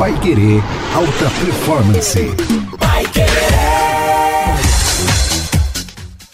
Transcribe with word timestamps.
Pai 0.00 0.18
Querer 0.20 0.62
Alta 0.94 1.30
Performance. 1.44 2.18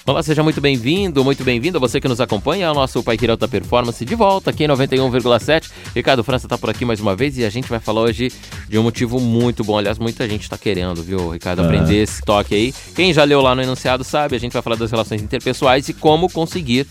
Olá, 0.06 0.22
seja 0.22 0.40
muito 0.44 0.60
bem-vindo, 0.60 1.24
muito 1.24 1.42
bem-vindo 1.42 1.76
a 1.76 1.80
você 1.80 2.00
que 2.00 2.06
nos 2.06 2.20
acompanha 2.20 2.68
ao 2.68 2.74
nosso 2.76 3.02
Pai 3.02 3.18
Querer 3.18 3.32
Alta 3.32 3.48
Performance 3.48 4.04
de 4.04 4.14
volta 4.14 4.50
aqui 4.50 4.62
em 4.62 4.68
91,7. 4.68 5.68
Ricardo 5.96 6.22
França 6.22 6.46
está 6.46 6.56
por 6.56 6.70
aqui 6.70 6.84
mais 6.84 7.00
uma 7.00 7.16
vez 7.16 7.36
e 7.38 7.44
a 7.44 7.50
gente 7.50 7.68
vai 7.68 7.80
falar 7.80 8.02
hoje 8.02 8.30
de 8.68 8.78
um 8.78 8.84
motivo 8.84 9.18
muito 9.18 9.64
bom. 9.64 9.76
Aliás, 9.76 9.98
muita 9.98 10.28
gente 10.28 10.42
está 10.42 10.56
querendo, 10.56 11.02
viu, 11.02 11.30
Ricardo, 11.30 11.62
aprender 11.62 12.04
esse 12.04 12.22
toque 12.22 12.54
aí. 12.54 12.72
Quem 12.94 13.12
já 13.12 13.24
leu 13.24 13.40
lá 13.40 13.52
no 13.52 13.62
enunciado 13.62 14.04
sabe, 14.04 14.36
a 14.36 14.38
gente 14.38 14.52
vai 14.52 14.62
falar 14.62 14.76
das 14.76 14.92
relações 14.92 15.20
interpessoais 15.20 15.88
e 15.88 15.92
como 15.92 16.30
conseguir 16.30 16.86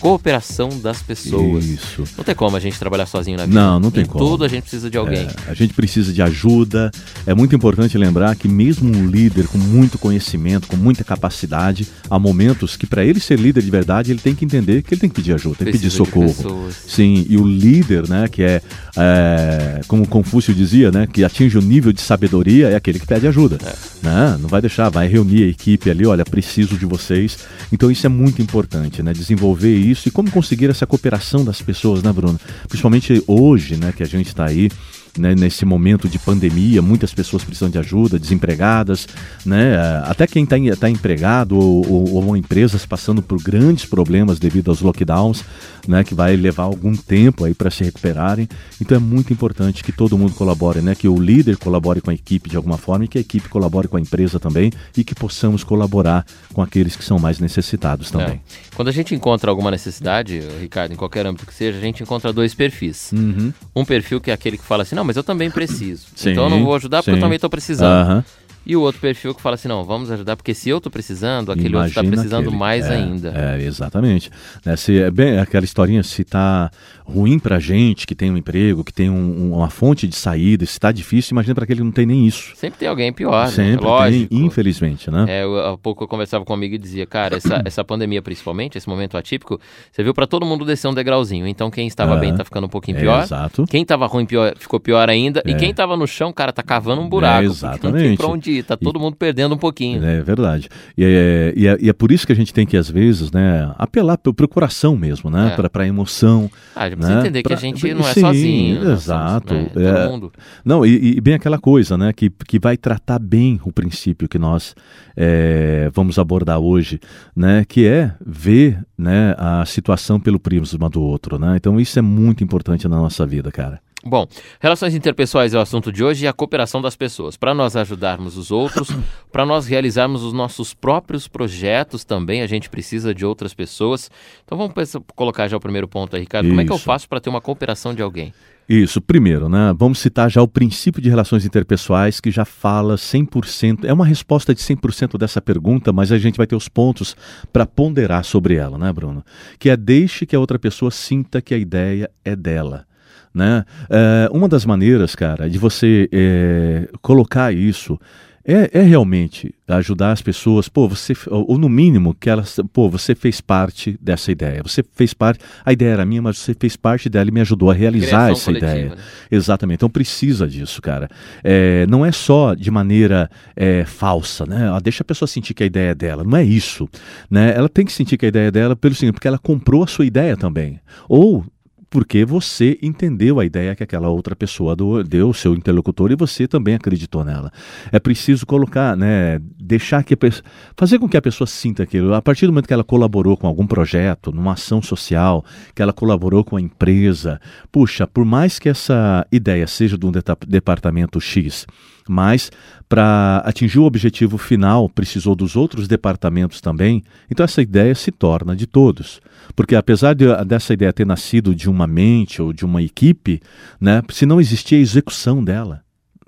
cooperação 0.00 0.70
das 0.80 1.02
pessoas. 1.02 1.66
Isso. 1.66 2.04
Não 2.16 2.24
tem 2.24 2.34
como 2.34 2.56
a 2.56 2.60
gente 2.60 2.78
trabalhar 2.78 3.06
sozinho 3.06 3.36
na 3.36 3.44
vida. 3.44 3.60
Não, 3.60 3.78
não 3.78 3.90
tem 3.90 4.02
em 4.02 4.06
como. 4.06 4.24
tudo 4.24 4.44
a 4.44 4.48
gente 4.48 4.62
precisa 4.62 4.90
de 4.90 4.96
alguém. 4.96 5.28
É, 5.46 5.50
a 5.50 5.54
gente 5.54 5.74
precisa 5.74 6.12
de 6.12 6.22
ajuda. 6.22 6.90
É 7.26 7.34
muito 7.34 7.54
importante 7.54 7.96
lembrar 7.98 8.34
que 8.34 8.48
mesmo 8.48 8.90
um 8.90 9.06
líder 9.06 9.46
com 9.46 9.58
muito 9.58 9.98
conhecimento, 9.98 10.66
com 10.66 10.76
muita 10.76 11.04
capacidade, 11.04 11.86
há 12.08 12.18
momentos 12.18 12.76
que 12.76 12.86
para 12.86 13.04
ele 13.04 13.20
ser 13.20 13.38
líder 13.38 13.62
de 13.62 13.70
verdade, 13.70 14.10
ele 14.10 14.20
tem 14.20 14.34
que 14.34 14.44
entender 14.44 14.82
que 14.82 14.94
ele 14.94 15.00
tem 15.00 15.10
que 15.10 15.16
pedir 15.16 15.34
ajuda, 15.34 15.56
tem 15.56 15.66
que 15.66 15.72
pedir 15.72 15.90
socorro. 15.90 16.70
Sim, 16.86 17.26
e 17.28 17.36
o 17.36 17.46
líder, 17.46 18.08
né, 18.08 18.26
que 18.26 18.42
é, 18.42 18.62
é, 18.96 19.80
como 19.86 20.08
Confúcio 20.08 20.54
dizia, 20.54 20.90
né, 20.90 21.06
que 21.06 21.22
atinge 21.22 21.58
o 21.58 21.62
nível 21.62 21.92
de 21.92 22.00
sabedoria 22.00 22.70
é 22.70 22.76
aquele 22.76 22.98
que 22.98 23.06
pede 23.06 23.26
ajuda. 23.26 23.58
Né? 24.02 24.38
Não 24.40 24.48
vai 24.48 24.62
deixar, 24.62 24.88
vai 24.88 25.06
reunir 25.06 25.44
a 25.44 25.46
equipe 25.46 25.90
ali, 25.90 26.06
olha, 26.06 26.24
preciso 26.24 26.76
de 26.78 26.86
vocês. 26.86 27.38
Então 27.70 27.90
isso 27.90 28.06
é 28.06 28.08
muito 28.08 28.40
importante, 28.40 29.02
né, 29.02 29.12
desenvolver 29.12 29.76
isso 29.76 29.89
e 29.92 30.10
como 30.10 30.30
conseguir 30.30 30.70
essa 30.70 30.86
cooperação 30.86 31.44
das 31.44 31.60
pessoas, 31.60 32.02
né, 32.02 32.12
Bruno? 32.12 32.38
Principalmente 32.68 33.22
hoje, 33.26 33.76
né, 33.76 33.92
que 33.96 34.02
a 34.02 34.06
gente 34.06 34.28
está 34.28 34.46
aí 34.46 34.70
né, 35.18 35.34
nesse 35.34 35.64
momento 35.64 36.08
de 36.08 36.18
pandemia, 36.18 36.82
muitas 36.82 37.12
pessoas 37.12 37.44
precisam 37.44 37.70
de 37.70 37.78
ajuda, 37.78 38.18
desempregadas, 38.18 39.06
né, 39.44 39.76
até 40.04 40.26
quem 40.26 40.44
está 40.44 40.56
tá 40.78 40.90
empregado 40.90 41.56
ou, 41.56 41.86
ou, 41.90 42.26
ou 42.26 42.36
empresas 42.36 42.86
passando 42.86 43.22
por 43.22 43.42
grandes 43.42 43.84
problemas 43.84 44.38
devido 44.38 44.70
aos 44.70 44.80
lockdowns, 44.80 45.44
né, 45.86 46.04
que 46.04 46.14
vai 46.14 46.36
levar 46.36 46.64
algum 46.64 46.94
tempo 46.94 47.44
aí 47.44 47.54
para 47.54 47.70
se 47.70 47.84
recuperarem. 47.84 48.48
Então 48.80 48.96
é 48.96 49.00
muito 49.00 49.32
importante 49.32 49.82
que 49.82 49.92
todo 49.92 50.16
mundo 50.16 50.34
colabore, 50.34 50.80
né, 50.80 50.94
que 50.94 51.08
o 51.08 51.20
líder 51.20 51.56
colabore 51.56 52.00
com 52.00 52.10
a 52.10 52.14
equipe 52.14 52.48
de 52.48 52.56
alguma 52.56 52.78
forma 52.78 53.04
e 53.04 53.08
que 53.08 53.18
a 53.18 53.20
equipe 53.20 53.48
colabore 53.48 53.88
com 53.88 53.96
a 53.96 54.00
empresa 54.00 54.38
também 54.38 54.70
e 54.96 55.04
que 55.04 55.14
possamos 55.14 55.64
colaborar 55.64 56.24
com 56.52 56.62
aqueles 56.62 56.96
que 56.96 57.04
são 57.04 57.18
mais 57.18 57.38
necessitados 57.38 58.10
também. 58.10 58.36
É. 58.36 58.40
Quando 58.74 58.88
a 58.88 58.92
gente 58.92 59.14
encontra 59.14 59.50
alguma 59.50 59.70
necessidade, 59.70 60.40
Ricardo, 60.60 60.92
em 60.92 60.96
qualquer 60.96 61.26
âmbito 61.26 61.46
que 61.46 61.54
seja, 61.54 61.78
a 61.78 61.80
gente 61.80 62.02
encontra 62.02 62.32
dois 62.32 62.54
perfis. 62.54 63.12
Uhum. 63.12 63.52
Um 63.74 63.84
perfil 63.84 64.20
que 64.20 64.30
é 64.30 64.34
aquele 64.34 64.56
que 64.56 64.64
fala 64.64 64.82
assim, 64.82 64.94
não, 65.00 65.04
mas 65.04 65.16
eu 65.16 65.24
também 65.24 65.50
preciso. 65.50 66.06
Sim, 66.14 66.30
então 66.30 66.44
eu 66.44 66.50
não 66.50 66.64
vou 66.64 66.74
ajudar 66.74 66.98
porque 66.98 67.10
eu 67.10 67.14
sim. 67.14 67.20
também 67.20 67.36
estou 67.36 67.50
precisando. 67.50 68.08
Aham. 68.08 68.24
E 68.66 68.76
o 68.76 68.82
outro 68.82 69.00
perfil 69.00 69.34
que 69.34 69.40
fala 69.40 69.54
assim, 69.54 69.68
não, 69.68 69.82
vamos 69.84 70.10
ajudar 70.10 70.36
porque 70.36 70.52
se 70.54 70.68
eu 70.68 70.76
estou 70.76 70.92
precisando, 70.92 71.50
aquele 71.50 71.74
outro 71.74 71.88
está 71.88 72.02
Imagina 72.02 72.16
precisando 72.22 72.42
aquele. 72.44 72.56
mais 72.56 72.86
É, 72.86 72.94
ainda. 72.94 73.32
É, 73.34 73.62
exatamente. 73.64 74.30
Né, 74.64 74.76
se 74.76 75.00
é 75.00 75.10
bem 75.10 75.38
aquela 75.38 75.64
historinha, 75.64 76.02
se 76.02 76.22
tá 76.24 76.70
ruim 77.04 77.38
pra 77.38 77.58
gente 77.58 78.06
que 78.06 78.14
tem 78.14 78.30
um 78.30 78.36
emprego, 78.36 78.84
que 78.84 78.92
tem 78.92 79.10
um- 79.10 79.14
um- 79.50 79.56
uma 79.56 79.68
fonte 79.70 80.06
de 80.06 80.14
saída, 80.14 80.64
se 80.66 80.78
tá 80.78 80.92
difícil, 80.92 81.32
imagina 81.34 81.54
para 81.54 81.64
aquele 81.64 81.80
que 81.80 81.84
não 81.84 81.90
tem 81.90 82.06
nem 82.06 82.26
isso. 82.26 82.52
Sempre 82.54 82.78
tem 82.78 82.88
alguém 82.88 83.12
pior, 83.12 83.46
né? 83.46 83.50
Sempre 83.52 83.84
Lógico. 83.84 84.28
tem, 84.28 84.44
infelizmente, 84.46 85.10
né? 85.10 85.24
É, 85.28 85.42
eu- 85.42 85.58
há 85.58 85.78
pouco 85.78 86.04
eu 86.04 86.08
conversava 86.08 86.44
com 86.44 86.52
um 86.52 86.56
amigo 86.56 86.74
e 86.74 86.78
dizia, 86.78 87.06
cara, 87.06 87.36
essa, 87.38 87.62
essa 87.66 87.82
pandemia 87.82 88.20
principalmente, 88.22 88.76
esse 88.78 88.88
momento 88.88 89.16
atípico, 89.16 89.58
você 89.90 90.02
viu 90.04 90.14
para 90.14 90.26
todo 90.26 90.44
mundo 90.46 90.64
descer 90.64 90.86
um 90.86 90.94
degrauzinho. 90.94 91.46
Então 91.48 91.70
quem 91.70 91.86
estava 91.88 92.14
bem 92.16 92.34
tá 92.36 92.44
ficando 92.44 92.66
um 92.66 92.70
pouquinho 92.70 92.98
É, 92.98 93.00
pior. 93.00 93.22
exato. 93.24 93.64
Quem 93.68 93.84
tava 93.84 94.06
ruim 94.06 94.26
pior, 94.26 94.54
ficou 94.58 94.78
pior 94.78 95.08
ainda. 95.08 95.42
E 95.46 95.52
É. 95.52 95.54
quem 95.54 95.72
tava 95.74 95.96
no 95.96 96.06
chão, 96.06 96.32
cara, 96.32 96.52
tá 96.52 96.62
cavando 96.62 97.00
um 97.00 97.08
buraco. 97.08 97.42
É, 97.42 97.48
porque 97.48 97.62
Não 97.64 97.70
tem 97.70 97.78
exatamente. 97.80 98.16
pra 98.18 98.26
onde 98.28 98.49
ir. 98.50 98.62
Tá 98.64 98.76
todo 98.76 98.98
mundo 99.00 99.16
perdendo 99.16 99.54
um 99.54 99.58
pouquinho. 99.58 100.04
É 100.04 100.22
verdade. 100.22 100.68
E 100.96 101.04
é, 101.04 101.52
e, 101.56 101.66
é, 101.66 101.78
e 101.80 101.88
é 101.88 101.92
por 101.92 102.10
isso 102.12 102.26
que 102.26 102.32
a 102.32 102.36
gente 102.36 102.52
tem 102.52 102.66
que, 102.66 102.76
às 102.76 102.90
vezes, 102.90 103.30
né, 103.30 103.72
apelar 103.78 104.18
pro, 104.18 104.34
pro 104.34 104.48
coração 104.48 104.96
mesmo, 104.96 105.30
né? 105.30 105.52
É. 105.52 105.56
Pra, 105.56 105.70
pra 105.70 105.86
emoção. 105.86 106.50
Ah, 106.74 106.84
a 106.84 106.88
gente 106.88 106.96
precisa 106.98 107.14
né? 107.16 107.20
entender 107.22 107.42
que 107.42 107.48
Pra- 107.48 107.56
a 107.56 107.60
gente 107.60 107.94
não 107.94 108.08
é 108.08 108.12
Sim, 108.12 108.20
sozinho. 108.20 108.84
nós 108.84 108.92
Exato. 109.02 109.54
somos, 109.54 109.72
né, 109.74 109.88
É, 109.88 109.92
Todo 109.94 110.10
mundo. 110.10 110.32
Não, 110.64 110.84
e, 110.86 111.16
e 111.16 111.20
bem 111.20 111.34
aquela 111.34 111.58
coisa, 111.58 111.96
né, 111.96 112.12
que, 112.12 112.30
que 112.30 112.58
vai 112.58 112.76
tratar 112.76 113.18
bem 113.18 113.60
o 113.64 113.72
princípio 113.72 114.28
que 114.28 114.38
nós 114.38 114.74
é, 115.16 115.90
vamos 115.92 116.18
abordar 116.18 116.58
hoje, 116.58 117.00
né, 117.34 117.64
que 117.68 117.86
é 117.86 118.12
ver, 118.24 118.78
né, 118.96 119.34
a 119.38 119.64
situação 119.66 120.18
pelo 120.20 120.38
prisma 120.40 120.88
do 120.88 121.02
outro, 121.02 121.38
né. 121.38 121.54
Então 121.56 121.78
isso 121.80 121.98
é 121.98 122.02
muito 122.02 122.42
importante 122.44 122.86
na 122.88 122.96
nossa 122.96 123.26
vida, 123.26 123.50
cara. 123.50 123.80
Bom, 124.04 124.26
relações 124.58 124.94
interpessoais 124.94 125.52
é 125.52 125.58
o 125.58 125.60
assunto 125.60 125.92
de 125.92 126.02
hoje 126.02 126.24
e 126.24 126.28
a 126.28 126.32
cooperação 126.32 126.80
das 126.80 126.96
pessoas. 126.96 127.36
Para 127.36 127.54
nós 127.54 127.76
ajudarmos 127.76 128.38
os 128.38 128.50
outros, 128.50 128.88
para 129.30 129.44
nós 129.44 129.66
realizarmos 129.66 130.22
os 130.22 130.32
nossos 130.32 130.72
próprios 130.72 131.28
projetos 131.28 132.02
também, 132.02 132.40
a 132.40 132.46
gente 132.46 132.70
precisa 132.70 133.14
de 133.14 133.26
outras 133.26 133.52
pessoas. 133.52 134.10
Então 134.44 134.56
vamos 134.56 134.72
pensar- 134.72 135.00
colocar 135.14 135.48
já 135.48 135.56
o 135.56 135.60
primeiro 135.60 135.86
ponto 135.86 136.16
aí, 136.16 136.22
Ricardo. 136.22 136.48
Como 136.48 136.60
é 136.60 136.64
que 136.64 136.72
eu 136.72 136.76
Isso. 136.76 136.84
faço 136.84 137.08
para 137.08 137.20
ter 137.20 137.28
uma 137.28 137.42
cooperação 137.42 137.94
de 137.94 138.00
alguém? 138.00 138.32
Isso, 138.72 139.00
primeiro, 139.00 139.48
né, 139.48 139.74
vamos 139.76 139.98
citar 139.98 140.30
já 140.30 140.40
o 140.40 140.46
princípio 140.46 141.02
de 141.02 141.10
relações 141.10 141.44
interpessoais 141.44 142.20
que 142.20 142.30
já 142.30 142.44
fala 142.44 142.94
100%, 142.94 143.84
é 143.84 143.92
uma 143.92 144.06
resposta 144.06 144.54
de 144.54 144.60
100% 144.60 145.18
dessa 145.18 145.42
pergunta, 145.42 145.92
mas 145.92 146.12
a 146.12 146.18
gente 146.18 146.36
vai 146.36 146.46
ter 146.46 146.54
os 146.54 146.68
pontos 146.68 147.16
para 147.52 147.66
ponderar 147.66 148.24
sobre 148.24 148.54
ela, 148.54 148.78
né, 148.78 148.92
Bruno? 148.92 149.24
Que 149.58 149.70
é 149.70 149.76
deixe 149.76 150.24
que 150.24 150.36
a 150.36 150.40
outra 150.40 150.56
pessoa 150.56 150.92
sinta 150.92 151.42
que 151.42 151.52
a 151.52 151.58
ideia 151.58 152.08
é 152.24 152.36
dela. 152.36 152.86
Né? 153.32 153.64
É, 153.88 154.28
uma 154.32 154.48
das 154.48 154.66
maneiras, 154.66 155.14
cara, 155.14 155.48
de 155.48 155.58
você 155.58 156.08
é, 156.12 156.88
colocar 157.00 157.52
isso 157.52 157.98
é, 158.44 158.70
é 158.72 158.82
realmente 158.82 159.54
ajudar 159.68 160.12
as 160.12 160.22
pessoas, 160.22 160.68
pô, 160.68 160.88
você, 160.88 161.12
ou, 161.28 161.52
ou 161.52 161.58
no 161.58 161.68
mínimo 161.68 162.14
que 162.14 162.28
elas, 162.28 162.58
pô, 162.72 162.88
você 162.88 163.14
fez 163.14 163.40
parte 163.40 163.98
dessa 164.00 164.32
ideia, 164.32 164.62
você 164.62 164.82
fez 164.94 165.12
parte, 165.12 165.44
a 165.64 165.72
ideia 165.72 165.92
era 165.92 166.04
minha, 166.04 166.22
mas 166.22 166.38
você 166.38 166.54
fez 166.58 166.74
parte 166.74 167.08
dela 167.08 167.28
e 167.28 167.32
me 167.32 167.40
ajudou 167.40 167.70
a 167.70 167.74
realizar 167.74 168.24
Criação 168.26 168.32
essa 168.32 168.44
coletiva, 168.46 168.72
ideia. 168.72 168.90
né? 168.90 168.96
Exatamente, 169.30 169.76
então 169.76 169.90
precisa 169.90 170.48
disso, 170.48 170.80
cara. 170.80 171.08
É, 171.44 171.86
não 171.86 172.04
é 172.04 172.10
só 172.10 172.54
de 172.54 172.70
maneira 172.70 173.30
é, 173.54 173.84
falsa, 173.84 174.46
né? 174.46 174.70
Ah, 174.74 174.80
deixa 174.80 175.02
a 175.02 175.06
pessoa 175.06 175.28
sentir 175.28 175.54
que 175.54 175.62
a 175.62 175.66
ideia 175.66 175.90
é 175.90 175.94
dela, 175.94 176.24
não 176.24 176.36
é 176.36 176.42
isso, 176.42 176.88
né? 177.30 177.52
Ela 177.54 177.68
tem 177.68 177.84
que 177.84 177.92
sentir 177.92 178.16
que 178.16 178.24
a 178.24 178.28
ideia 178.28 178.48
é 178.48 178.50
dela 178.50 178.74
pelo 178.74 178.94
seguinte, 178.94 179.14
porque 179.14 179.28
ela 179.28 179.38
comprou 179.38 179.84
a 179.84 179.86
sua 179.86 180.06
ideia 180.06 180.36
também, 180.36 180.80
ou 181.08 181.44
porque 181.90 182.24
você 182.24 182.78
entendeu 182.80 183.40
a 183.40 183.44
ideia 183.44 183.74
que 183.74 183.82
aquela 183.82 184.08
outra 184.08 184.36
pessoa 184.36 184.76
deu, 185.04 185.34
seu 185.34 185.54
interlocutor, 185.54 186.12
e 186.12 186.16
você 186.16 186.46
também 186.46 186.76
acreditou 186.76 187.24
nela. 187.24 187.52
É 187.90 187.98
preciso 187.98 188.46
colocar, 188.46 188.96
né, 188.96 189.40
deixar 189.70 190.02
que 190.02 190.16
pessoa, 190.16 190.44
fazer 190.76 190.98
com 190.98 191.08
que 191.08 191.16
a 191.16 191.22
pessoa 191.22 191.46
sinta 191.46 191.84
aquilo. 191.84 192.12
A 192.12 192.20
partir 192.20 192.46
do 192.46 192.52
momento 192.52 192.66
que 192.66 192.74
ela 192.74 192.82
colaborou 192.82 193.36
com 193.36 193.46
algum 193.46 193.66
projeto, 193.66 194.32
numa 194.32 194.54
ação 194.54 194.82
social, 194.82 195.44
que 195.74 195.80
ela 195.80 195.92
colaborou 195.92 196.42
com 196.42 196.56
a 196.56 196.60
empresa, 196.60 197.40
puxa, 197.70 198.06
por 198.06 198.24
mais 198.24 198.58
que 198.58 198.68
essa 198.68 199.24
ideia 199.30 199.66
seja 199.68 199.96
de 199.96 200.04
um 200.04 200.12
departamento 200.46 201.20
X, 201.20 201.66
mas 202.08 202.50
para 202.88 203.40
atingir 203.44 203.78
o 203.78 203.84
objetivo 203.84 204.36
final 204.36 204.88
precisou 204.88 205.36
dos 205.36 205.54
outros 205.54 205.86
departamentos 205.86 206.60
também, 206.60 207.04
então 207.30 207.44
essa 207.44 207.62
ideia 207.62 207.94
se 207.94 208.10
torna 208.10 208.56
de 208.56 208.66
todos. 208.66 209.20
Porque 209.54 209.76
apesar 209.76 210.14
de, 210.14 210.26
dessa 210.44 210.72
ideia 210.72 210.92
ter 210.92 211.06
nascido 211.06 211.54
de 211.54 211.70
uma 211.70 211.86
mente 211.86 212.42
ou 212.42 212.52
de 212.52 212.64
uma 212.64 212.82
equipe, 212.82 213.40
né, 213.80 214.02
se 214.10 214.26
não 214.26 214.40
existir 214.40 214.74
a 214.74 214.78
execução 214.78 215.44
dela, 215.44 215.82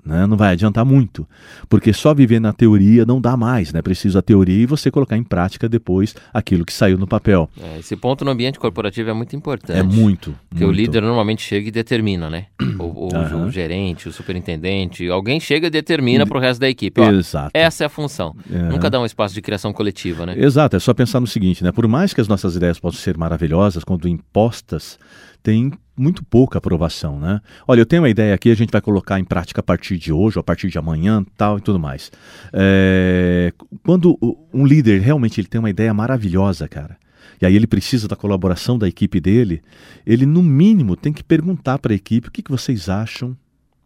né, 0.05 0.25
não 0.27 0.35
vai 0.37 0.51
adiantar 0.53 0.83
muito. 0.85 1.27
Porque 1.69 1.93
só 1.93 2.13
viver 2.13 2.39
na 2.39 2.51
teoria 2.53 3.05
não 3.05 3.21
dá 3.21 3.35
mais, 3.37 3.71
né? 3.73 3.81
Precisa 3.81 4.19
a 4.19 4.21
teoria 4.21 4.63
e 4.63 4.65
você 4.65 4.91
colocar 4.91 5.15
em 5.17 5.23
prática 5.23 5.67
depois 5.69 6.15
aquilo 6.33 6.65
que 6.65 6.73
saiu 6.73 6.97
no 6.97 7.07
papel. 7.07 7.49
É, 7.61 7.79
esse 7.79 7.95
ponto 7.95 8.23
no 8.25 8.31
ambiente 8.31 8.59
corporativo 8.59 9.09
é 9.09 9.13
muito 9.13 9.35
importante. 9.35 9.77
É 9.79 9.83
muito. 9.83 10.35
Porque 10.49 10.63
o 10.63 10.67
muito. 10.67 10.77
líder 10.79 11.01
normalmente 11.01 11.41
chega 11.41 11.67
e 11.67 11.71
determina, 11.71 12.29
né? 12.29 12.47
O, 12.79 13.07
o- 13.07 13.43
o 13.45 13.49
gerente, 13.51 14.09
o 14.09 14.11
superintendente, 14.11 15.07
alguém 15.09 15.39
chega 15.39 15.67
e 15.67 15.69
determina 15.69 16.25
para 16.25 16.37
o 16.37 16.41
resto 16.41 16.59
da 16.59 16.69
equipe. 16.69 16.99
Ó, 16.99 17.09
Exato. 17.11 17.51
essa 17.53 17.83
é 17.83 17.87
a 17.87 17.89
função. 17.89 18.35
É. 18.51 18.57
Nunca 18.69 18.89
dá 18.89 18.99
um 18.99 19.05
espaço 19.05 19.33
de 19.33 19.41
criação 19.41 19.71
coletiva, 19.71 20.25
né? 20.25 20.35
Exato, 20.37 20.75
é 20.75 20.79
só 20.79 20.93
pensar 20.93 21.19
no 21.19 21.27
seguinte, 21.27 21.63
né? 21.63 21.71
Por 21.71 21.87
mais 21.87 22.13
que 22.13 22.21
as 22.21 22.27
nossas 22.27 22.55
ideias 22.55 22.79
possam 22.79 22.99
ser 22.99 23.17
maravilhosas, 23.17 23.83
quando 23.83 24.07
impostas, 24.07 24.97
tem 25.43 25.71
muito 25.95 26.23
pouca 26.23 26.57
aprovação, 26.57 27.19
né? 27.19 27.41
Olha, 27.67 27.81
eu 27.81 27.85
tenho 27.85 28.01
uma 28.01 28.09
ideia 28.09 28.33
aqui, 28.33 28.49
a 28.49 28.55
gente 28.55 28.71
vai 28.71 28.81
colocar 28.81 29.19
em 29.19 29.25
prática 29.25 29.59
a 29.59 29.63
partir 29.63 29.97
de 29.97 30.11
hoje, 30.11 30.39
a 30.39 30.43
partir 30.43 30.69
de 30.69 30.77
amanhã, 30.77 31.23
tal 31.37 31.59
e 31.59 31.61
tudo 31.61 31.79
mais. 31.79 32.11
É, 32.51 33.53
Quando 33.85 34.17
um 34.51 34.65
líder 34.65 35.01
realmente 35.01 35.39
ele 35.39 35.47
tem 35.47 35.59
uma 35.59 35.69
ideia 35.69 35.93
maravilhosa, 35.93 36.67
cara, 36.67 36.97
e 37.39 37.45
aí 37.45 37.55
ele 37.55 37.67
precisa 37.67 38.07
da 38.07 38.15
colaboração 38.15 38.79
da 38.79 38.87
equipe 38.87 39.19
dele, 39.19 39.61
ele 40.05 40.25
no 40.25 40.41
mínimo 40.41 40.95
tem 40.95 41.11
que 41.11 41.23
perguntar 41.23 41.77
para 41.77 41.91
a 41.91 41.95
equipe 41.95 42.29
o 42.29 42.31
que, 42.31 42.41
que 42.41 42.51
vocês 42.51 42.89
acham 42.89 43.37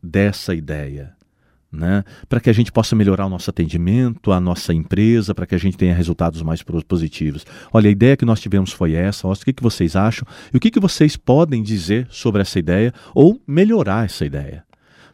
dessa 0.02 0.54
ideia. 0.54 1.17
Né? 1.72 2.04
Para 2.30 2.40
que 2.40 2.50
a 2.50 2.54
gente 2.54 2.72
possa 2.72 2.96
melhorar 2.96 3.26
o 3.26 3.30
nosso 3.30 3.50
atendimento, 3.50 4.32
a 4.32 4.40
nossa 4.40 4.74
empresa, 4.74 5.36
para 5.36 5.46
que 5.46 5.54
a 5.54 5.58
gente 5.58 5.78
tenha 5.78 5.94
resultados 5.94 6.42
mais 6.42 6.64
positivos. 6.64 7.46
Olha, 7.74 7.90
a 7.90 7.92
ideia 7.92 8.16
que 8.16 8.24
nós 8.24 8.40
tivemos 8.40 8.72
foi 8.72 8.94
essa, 8.94 9.28
o 9.28 9.36
que, 9.36 9.52
que 9.52 9.62
vocês 9.62 9.96
acham? 9.96 10.26
E 10.54 10.58
o 10.58 10.60
que, 10.60 10.72
que 10.72 10.80
vocês 10.80 11.18
podem 11.18 11.62
dizer 11.62 12.08
sobre 12.10 12.42
essa 12.42 12.58
ideia 12.58 12.94
ou 13.14 13.42
melhorar 13.46 14.06
essa 14.06 14.26
ideia? 14.26 14.64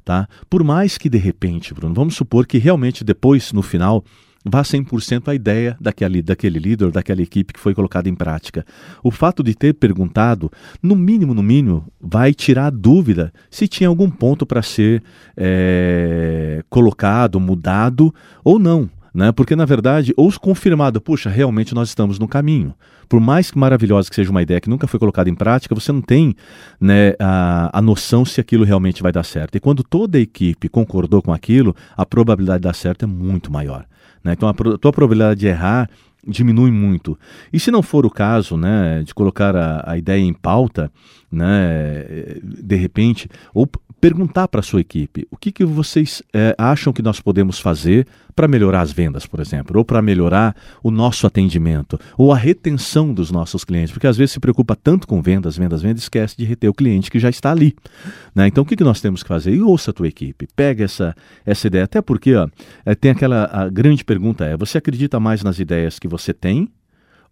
Tá? 0.06 0.28
Por 0.50 0.64
mais 0.64 0.98
que 0.98 1.10
de 1.10 1.18
repente, 1.18 1.74
Bruno, 1.74 1.96
vamos 1.96 2.16
supor 2.16 2.46
que 2.46 2.58
realmente 2.58 3.04
depois, 3.04 3.52
no 3.54 3.62
final, 3.62 4.04
vá 4.44 4.62
100% 4.62 5.30
a 5.30 5.36
ideia 5.36 5.78
daquele, 5.80 6.22
daquele 6.22 6.60
líder, 6.60 6.92
daquela 6.92 7.22
equipe 7.22 7.54
que 7.54 7.60
foi 7.60 7.74
colocada 7.74 8.10
em 8.10 8.16
prática. 8.16 8.66
O 9.02 9.12
fato 9.12 9.42
de 9.44 9.56
ter 9.56 9.74
perguntado, 9.74 10.52
no 10.82 10.96
mínimo, 10.96 11.34
no 11.34 11.44
mínimo, 11.44 11.86
vai 12.02 12.34
tirar 12.34 12.68
a 12.68 12.70
dúvida 12.70 13.34
se 13.50 13.68
tinha 13.68 13.88
algum 13.88 14.10
ponto 14.10 14.46
para 14.46 14.62
ser 14.62 15.02
é, 15.38 16.64
colocado, 16.70 17.40
mudado 17.40 18.14
ou 18.44 18.60
não. 18.60 18.90
Né? 19.14 19.32
Porque, 19.32 19.56
na 19.56 19.66
verdade, 19.66 20.12
ou 20.18 20.32
confirmado, 20.40 21.00
puxa, 21.00 21.30
realmente 21.30 21.76
nós 21.76 21.90
estamos 21.90 22.18
no 22.18 22.28
caminho. 22.28 22.74
Por 23.08 23.20
mais 23.20 23.52
que 23.52 23.58
maravilhosa 23.60 24.10
que 24.10 24.16
seja 24.16 24.32
uma 24.32 24.42
ideia 24.42 24.60
que 24.60 24.70
nunca 24.70 24.88
foi 24.88 25.00
colocada 25.00 25.30
em 25.30 25.36
prática, 25.36 25.76
você 25.76 25.92
não 25.92 26.02
tem 26.02 26.36
né, 26.82 27.14
a, 27.20 27.78
a 27.78 27.82
noção 27.82 28.26
se 28.26 28.42
aquilo 28.42 28.64
realmente 28.64 29.04
vai 29.04 29.12
dar 29.12 29.24
certo. 29.24 29.56
E 29.56 29.60
quando 29.60 29.84
toda 29.84 30.18
a 30.18 30.22
equipe 30.22 30.68
concordou 30.68 31.22
com 31.22 31.32
aquilo, 31.32 31.76
a 31.96 32.06
probabilidade 32.06 32.60
de 32.60 32.64
dar 32.64 32.74
certo 32.74 33.04
é 33.04 33.08
muito 33.08 33.52
maior. 33.52 33.86
Né? 34.24 34.34
Então, 34.34 34.48
a, 34.48 34.54
tua 34.54 34.92
probabilidade 34.92 35.40
de 35.40 35.48
errar 35.48 35.90
diminui 36.26 36.72
muito. 36.72 37.18
E 37.52 37.60
se 37.60 37.70
não 37.70 37.82
for 37.82 38.06
o 38.06 38.10
caso, 38.10 38.56
né, 38.56 39.04
de 39.04 39.14
colocar 39.14 39.56
a, 39.56 39.92
a 39.92 39.98
ideia 39.98 40.22
em 40.22 40.34
pauta, 40.34 40.90
né, 41.32 42.06
de 42.42 42.76
repente, 42.76 43.30
ou 43.54 43.68
perguntar 44.04 44.50
para 44.50 44.60
a 44.60 44.64
sua 44.64 44.82
equipe 44.82 45.26
o 45.32 45.38
que, 45.38 45.50
que 45.50 45.64
vocês 45.64 46.22
é, 46.34 46.54
acham 46.58 46.92
que 46.92 47.02
nós 47.02 47.22
podemos 47.22 47.58
fazer 47.58 48.06
para 48.36 48.50
melhorar 48.50 48.82
as 48.82 48.92
vendas, 48.92 49.26
por 49.26 49.40
exemplo, 49.40 49.78
ou 49.78 49.86
para 49.86 50.02
melhorar 50.02 50.54
o 50.84 50.92
nosso 50.92 51.26
atendimento, 51.26 51.98
ou 52.18 52.34
a 52.34 52.36
retenção 52.36 53.14
dos 53.14 53.32
nossos 53.32 53.64
clientes, 53.64 53.94
porque 53.94 54.06
às 54.06 54.18
vezes 54.18 54.34
se 54.34 54.42
preocupa 54.42 54.76
tanto 54.76 55.08
com 55.08 55.22
vendas, 55.22 55.56
vendas, 55.56 55.82
vendas, 55.82 56.02
esquece 56.02 56.36
de 56.36 56.44
reter 56.44 56.68
o 56.68 56.74
cliente 56.74 57.10
que 57.10 57.18
já 57.18 57.30
está 57.30 57.52
ali. 57.52 57.74
Né? 58.36 58.48
Então 58.48 58.64
o 58.64 58.68
que, 58.68 58.76
que 58.76 58.84
nós 58.84 59.00
temos 59.00 59.24
que 59.24 59.30
fazer? 59.30 59.54
E 59.54 59.62
ouça 59.62 59.92
a 59.92 59.94
tua 59.94 60.10
equipe, 60.10 60.50
pega 60.54 60.84
essa, 60.84 61.16
essa 61.46 61.68
ideia, 61.68 61.86
até 61.86 62.02
porque 62.02 62.36
ó, 62.36 62.50
é, 62.86 62.94
tem 62.94 63.12
aquela 63.12 63.70
grande 63.72 64.04
pergunta 64.04 64.44
é, 64.44 64.58
você 64.58 64.80
acredita 64.80 65.18
mais 65.18 65.42
nas 65.44 65.60
ideias 65.60 65.98
que 65.98 66.10
você 66.10 66.34
tem 66.34 66.68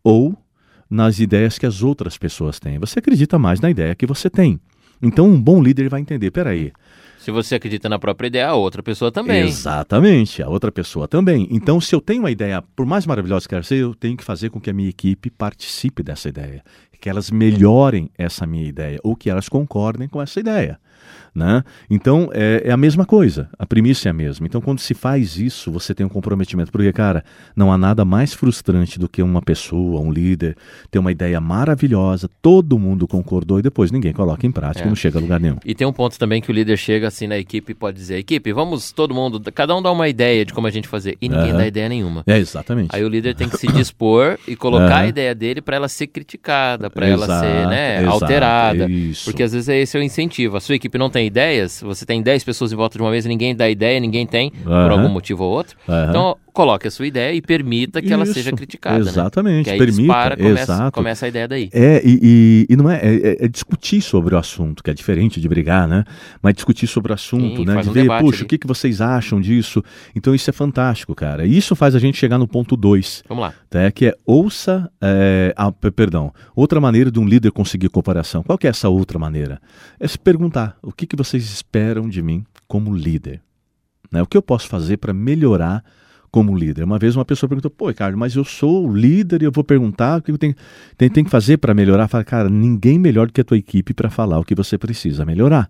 ou 0.01 0.37
nas 0.89 1.19
ideias 1.19 1.57
que 1.57 1.65
as 1.65 1.83
outras 1.83 2.17
pessoas 2.17 2.61
têm? 2.61 2.79
Você 2.79 2.99
acredita 2.99 3.37
mais 3.37 3.59
na 3.59 3.69
ideia 3.69 3.93
que 3.93 4.07
você 4.07 4.29
tem. 4.29 4.57
Então, 5.01 5.27
um 5.27 5.41
bom 5.41 5.61
líder 5.61 5.89
vai 5.89 6.01
entender: 6.01 6.31
peraí. 6.31 6.71
Se 7.21 7.29
você 7.29 7.53
acredita 7.53 7.87
na 7.87 7.99
própria 7.99 8.27
ideia, 8.27 8.47
a 8.47 8.55
outra 8.55 8.81
pessoa 8.81 9.11
também. 9.11 9.43
Exatamente, 9.43 10.41
a 10.41 10.49
outra 10.49 10.71
pessoa 10.71 11.07
também. 11.07 11.47
Então, 11.51 11.79
se 11.79 11.93
eu 11.93 12.01
tenho 12.01 12.23
uma 12.23 12.31
ideia, 12.31 12.63
por 12.75 12.83
mais 12.83 13.05
maravilhosa 13.05 13.47
que 13.47 13.53
ela 13.53 13.63
seja, 13.63 13.83
eu 13.83 13.93
tenho 13.93 14.17
que 14.17 14.23
fazer 14.23 14.49
com 14.49 14.59
que 14.59 14.71
a 14.71 14.73
minha 14.73 14.89
equipe 14.89 15.29
participe 15.29 16.01
dessa 16.01 16.29
ideia, 16.29 16.63
que 16.99 17.07
elas 17.07 17.29
melhorem 17.29 18.09
essa 18.17 18.47
minha 18.47 18.67
ideia 18.67 18.99
ou 19.03 19.15
que 19.15 19.29
elas 19.29 19.47
concordem 19.47 20.07
com 20.07 20.19
essa 20.19 20.39
ideia. 20.39 20.79
Né? 21.33 21.63
Então 21.89 22.29
é, 22.33 22.63
é, 22.65 22.71
a 22.71 22.77
mesma 22.77 23.05
coisa, 23.05 23.49
a 23.57 23.65
premissa 23.65 24.09
é 24.09 24.11
a 24.11 24.13
mesma. 24.13 24.45
Então, 24.45 24.59
quando 24.59 24.79
se 24.79 24.93
faz 24.93 25.37
isso, 25.37 25.71
você 25.71 25.95
tem 25.95 26.05
um 26.05 26.09
comprometimento. 26.09 26.71
Porque, 26.71 26.91
cara, 26.91 27.23
não 27.55 27.71
há 27.71 27.77
nada 27.77 28.03
mais 28.03 28.33
frustrante 28.33 28.99
do 28.99 29.07
que 29.07 29.21
uma 29.21 29.41
pessoa, 29.41 30.01
um 30.01 30.11
líder, 30.11 30.57
ter 30.89 30.99
uma 30.99 31.11
ideia 31.11 31.39
maravilhosa, 31.39 32.29
todo 32.41 32.77
mundo 32.77 33.07
concordou 33.07 33.59
e 33.59 33.61
depois 33.61 33.91
ninguém 33.91 34.11
coloca 34.11 34.45
em 34.45 34.51
prática, 34.51 34.85
é. 34.85 34.89
não 34.89 34.95
chega 34.95 35.19
a 35.19 35.21
lugar 35.21 35.39
nenhum. 35.39 35.57
E 35.65 35.73
tem 35.73 35.87
um 35.87 35.93
ponto 35.93 36.19
também 36.19 36.41
que 36.41 36.51
o 36.51 36.53
líder 36.53 36.77
chega 36.77 37.07
assim 37.07 37.27
na 37.27 37.37
equipe 37.37 37.71
e 37.71 37.75
pode 37.75 37.97
dizer: 37.97 38.17
equipe, 38.17 38.51
vamos 38.51 38.91
todo 38.91 39.13
mundo, 39.13 39.41
cada 39.53 39.73
um 39.73 39.81
dá 39.81 39.91
uma 39.91 40.09
ideia 40.09 40.43
de 40.43 40.53
como 40.53 40.67
a 40.67 40.71
gente 40.71 40.87
fazer. 40.87 41.17
E 41.21 41.29
ninguém 41.29 41.51
uhum. 41.51 41.57
dá 41.57 41.67
ideia 41.67 41.87
nenhuma. 41.87 42.23
É, 42.27 42.37
exatamente. 42.37 42.89
Aí 42.93 43.05
o 43.05 43.07
líder 43.07 43.35
tem 43.35 43.47
que 43.47 43.57
se 43.57 43.67
dispor 43.67 44.37
e 44.45 44.55
colocar 44.55 44.97
a 44.97 45.07
ideia 45.07 45.33
dele 45.33 45.61
para 45.61 45.77
ela 45.77 45.87
ser 45.87 46.07
criticada, 46.07 46.89
para 46.89 47.07
ela 47.07 47.25
ser 47.25 47.67
né, 47.67 48.01
exato, 48.01 48.11
alterada. 48.11 48.89
Isso. 48.89 49.25
Porque 49.25 49.43
às 49.43 49.53
vezes 49.53 49.69
é 49.69 49.79
esse 49.79 49.95
é 49.97 49.99
o 49.99 50.03
incentivo. 50.03 50.57
A 50.57 50.59
sua 50.59 50.75
equipe 50.75 50.90
não 50.97 51.09
tem 51.09 51.27
ideias, 51.27 51.81
você 51.81 52.05
tem 52.05 52.21
10 52.21 52.43
pessoas 52.43 52.71
em 52.71 52.75
volta 52.75 52.97
de 52.97 53.03
uma 53.03 53.11
mesa, 53.11 53.27
ninguém 53.27 53.55
dá 53.55 53.69
ideia, 53.69 53.99
ninguém 53.99 54.25
tem, 54.25 54.51
uhum. 54.57 54.63
por 54.63 54.91
algum 54.91 55.09
motivo 55.09 55.43
ou 55.43 55.51
outro. 55.51 55.77
Uhum. 55.87 56.09
Então, 56.09 56.37
coloque 56.51 56.87
a 56.87 56.91
sua 56.91 57.07
ideia 57.07 57.33
e 57.33 57.41
permita 57.41 58.01
que 58.01 58.07
Isso, 58.07 58.13
ela 58.13 58.25
seja 58.25 58.51
criticada. 58.51 59.03
Né? 59.03 59.09
Exatamente. 59.09 59.69
Né? 59.69 59.77
Permita, 59.77 60.01
dispara, 60.01 60.37
começa, 60.37 60.61
exato. 60.61 60.91
começa 60.91 61.25
a 61.25 61.29
ideia 61.29 61.47
daí. 61.47 61.69
É, 61.73 62.01
e, 62.03 62.19
e, 62.21 62.73
e 62.73 62.75
não 62.75 62.89
é, 62.89 62.97
é, 62.97 63.45
é, 63.45 63.47
discutir 63.47 64.01
sobre 64.01 64.35
o 64.35 64.37
assunto, 64.37 64.83
que 64.83 64.89
é 64.89 64.93
diferente 64.93 65.39
de 65.39 65.47
brigar, 65.47 65.87
né? 65.87 66.03
Mas 66.41 66.53
discutir 66.53 66.87
sobre 66.87 67.11
o 67.11 67.15
assunto, 67.15 67.57
Sim, 67.57 67.65
né? 67.65 67.81
De 67.81 67.89
um 67.89 67.93
ver, 67.93 68.07
puxa, 68.19 68.39
ali. 68.39 68.43
o 68.43 68.47
que, 68.47 68.57
que 68.57 68.67
vocês 68.67 69.01
acham 69.01 69.39
disso? 69.39 69.83
Então 70.15 70.35
isso 70.35 70.49
é 70.49 70.53
fantástico, 70.53 71.15
cara. 71.15 71.45
Isso 71.45 71.75
faz 71.75 71.95
a 71.95 71.99
gente 71.99 72.17
chegar 72.17 72.37
no 72.37 72.47
ponto 72.47 72.75
2. 72.75 73.23
Vamos 73.27 73.43
lá. 73.43 73.53
Tá? 73.69 73.91
Que 73.91 74.07
é 74.07 74.15
ouça, 74.25 74.91
é, 75.01 75.53
perdão, 75.95 76.33
outra 76.55 76.81
maneira 76.81 77.11
de 77.11 77.19
um 77.19 77.25
líder 77.25 77.51
conseguir 77.51 77.89
cooperação. 77.89 78.43
Qual 78.43 78.57
que 78.57 78.67
é 78.67 78.69
essa 78.69 78.89
outra 78.89 79.17
maneira? 79.17 79.61
É 79.99 80.07
se 80.07 80.19
perguntar, 80.19 80.77
o 80.81 80.91
que, 80.91 81.05
que 81.05 81.15
vocês 81.15 81.43
esperam 81.43 82.09
de 82.09 82.21
mim 82.21 82.43
como 82.67 82.93
líder? 82.93 83.41
Né? 84.11 84.21
O 84.21 84.27
que 84.27 84.37
eu 84.37 84.41
posso 84.41 84.67
fazer 84.67 84.97
para 84.97 85.13
melhorar 85.13 85.83
como 86.31 86.57
líder. 86.57 86.83
Uma 86.83 86.97
vez 86.97 87.15
uma 87.15 87.25
pessoa 87.25 87.49
perguntou, 87.49 87.69
pô, 87.69 87.89
Ricardo, 87.89 88.17
mas 88.17 88.35
eu 88.35 88.45
sou 88.45 88.91
líder 88.91 89.41
e 89.41 89.45
eu 89.45 89.51
vou 89.51 89.63
perguntar 89.63 90.19
o 90.19 90.21
que 90.21 90.31
eu 90.31 90.37
tenho 90.37 90.55
que 91.25 91.29
fazer 91.29 91.57
para 91.57 91.73
melhorar. 91.73 92.07
Fala, 92.07 92.23
cara, 92.23 92.49
ninguém 92.49 92.97
melhor 92.97 93.27
do 93.27 93.33
que 93.33 93.41
a 93.41 93.43
tua 93.43 93.57
equipe 93.57 93.93
para 93.93 94.09
falar 94.09 94.39
o 94.39 94.45
que 94.45 94.55
você 94.55 94.77
precisa 94.77 95.25
melhorar. 95.25 95.69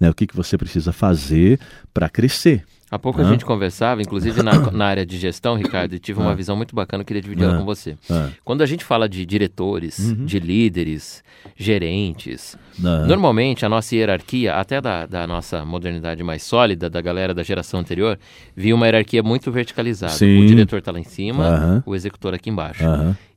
Né? 0.00 0.08
O 0.08 0.14
que, 0.14 0.26
que 0.26 0.34
você 0.34 0.56
precisa 0.56 0.92
fazer 0.92 1.60
para 1.92 2.08
crescer. 2.08 2.64
Há 2.92 2.98
pouco 2.98 3.22
a 3.22 3.24
gente 3.24 3.42
conversava, 3.42 4.02
inclusive 4.02 4.42
na, 4.42 4.52
na, 4.70 4.84
área 4.84 5.06
de 5.06 5.16
gestão, 5.16 5.54
Ricardo, 5.54 5.94
e 5.94 5.98
tive 5.98 6.20
uma 6.20 6.34
visão 6.34 6.54
muito 6.54 6.76
bacana, 6.76 7.00
eu 7.00 7.06
queria 7.06 7.22
dividir 7.22 7.44
ela 7.44 7.56
com 7.56 7.64
você. 7.64 7.96
Quando 8.44 8.60
a 8.60 8.66
gente 8.66 8.84
fala 8.84 9.08
de 9.08 9.24
diretores, 9.24 9.98
uhum. 9.98 10.26
de 10.26 10.38
líderes, 10.38 11.24
gerentes, 11.56 12.54
normalmente 12.78 13.64
a 13.64 13.68
nossa 13.70 13.96
hierarquia, 13.96 14.56
até 14.56 14.78
da, 14.78 15.06
da, 15.06 15.26
nossa 15.26 15.64
modernidade 15.64 16.22
mais 16.22 16.42
sólida, 16.42 16.90
da 16.90 17.00
galera 17.00 17.32
da 17.32 17.42
geração 17.42 17.80
anterior, 17.80 18.18
via 18.54 18.74
uma 18.74 18.84
hierarquia 18.84 19.22
muito 19.22 19.50
verticalizada. 19.50 20.12
Sim. 20.12 20.44
O 20.44 20.46
diretor 20.46 20.80
está 20.80 20.92
lá 20.92 21.00
em 21.00 21.04
cima, 21.04 21.82
o 21.86 21.94
executor 21.94 22.34
aqui 22.34 22.50
embaixo. 22.50 22.84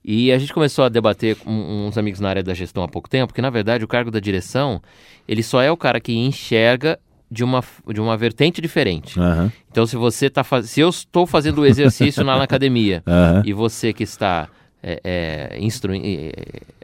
E 0.03 0.33
a 0.33 0.37
gente 0.37 0.53
começou 0.53 0.83
a 0.83 0.89
debater 0.89 1.37
com 1.37 1.87
uns 1.87 1.97
amigos 1.97 2.19
na 2.19 2.27
área 2.27 2.43
da 2.43 2.53
gestão 2.53 2.83
há 2.83 2.89
pouco 2.89 3.09
tempo, 3.09 3.33
que 3.33 3.41
na 3.41 3.49
verdade 3.49 3.85
o 3.85 3.87
cargo 3.87 4.11
da 4.11 4.19
direção, 4.19 4.81
ele 5.25 5.41
só 5.41 5.61
é 5.61 5.71
o 5.71 5.77
cara 5.77 6.01
que 6.01 6.13
enxerga 6.13 6.99
de 7.29 7.43
uma, 7.43 7.63
de 7.93 7.99
uma 7.99 8.15
vertente 8.15 8.61
diferente. 8.61 9.19
Uhum. 9.19 9.51
Então, 9.71 9.85
se 9.85 9.95
você 9.95 10.29
tá 10.29 10.43
faz... 10.43 10.69
se 10.69 10.79
eu 10.79 10.89
estou 10.89 11.25
fazendo 11.25 11.61
o 11.61 11.65
exercício 11.65 12.23
na, 12.23 12.41
academia 12.41 13.03
uhum. 13.07 13.41
e 13.45 13.53
você 13.53 13.93
que 13.93 14.03
está 14.03 14.47
é, 14.81 15.01
é, 15.03 15.59
instru... 15.59 15.93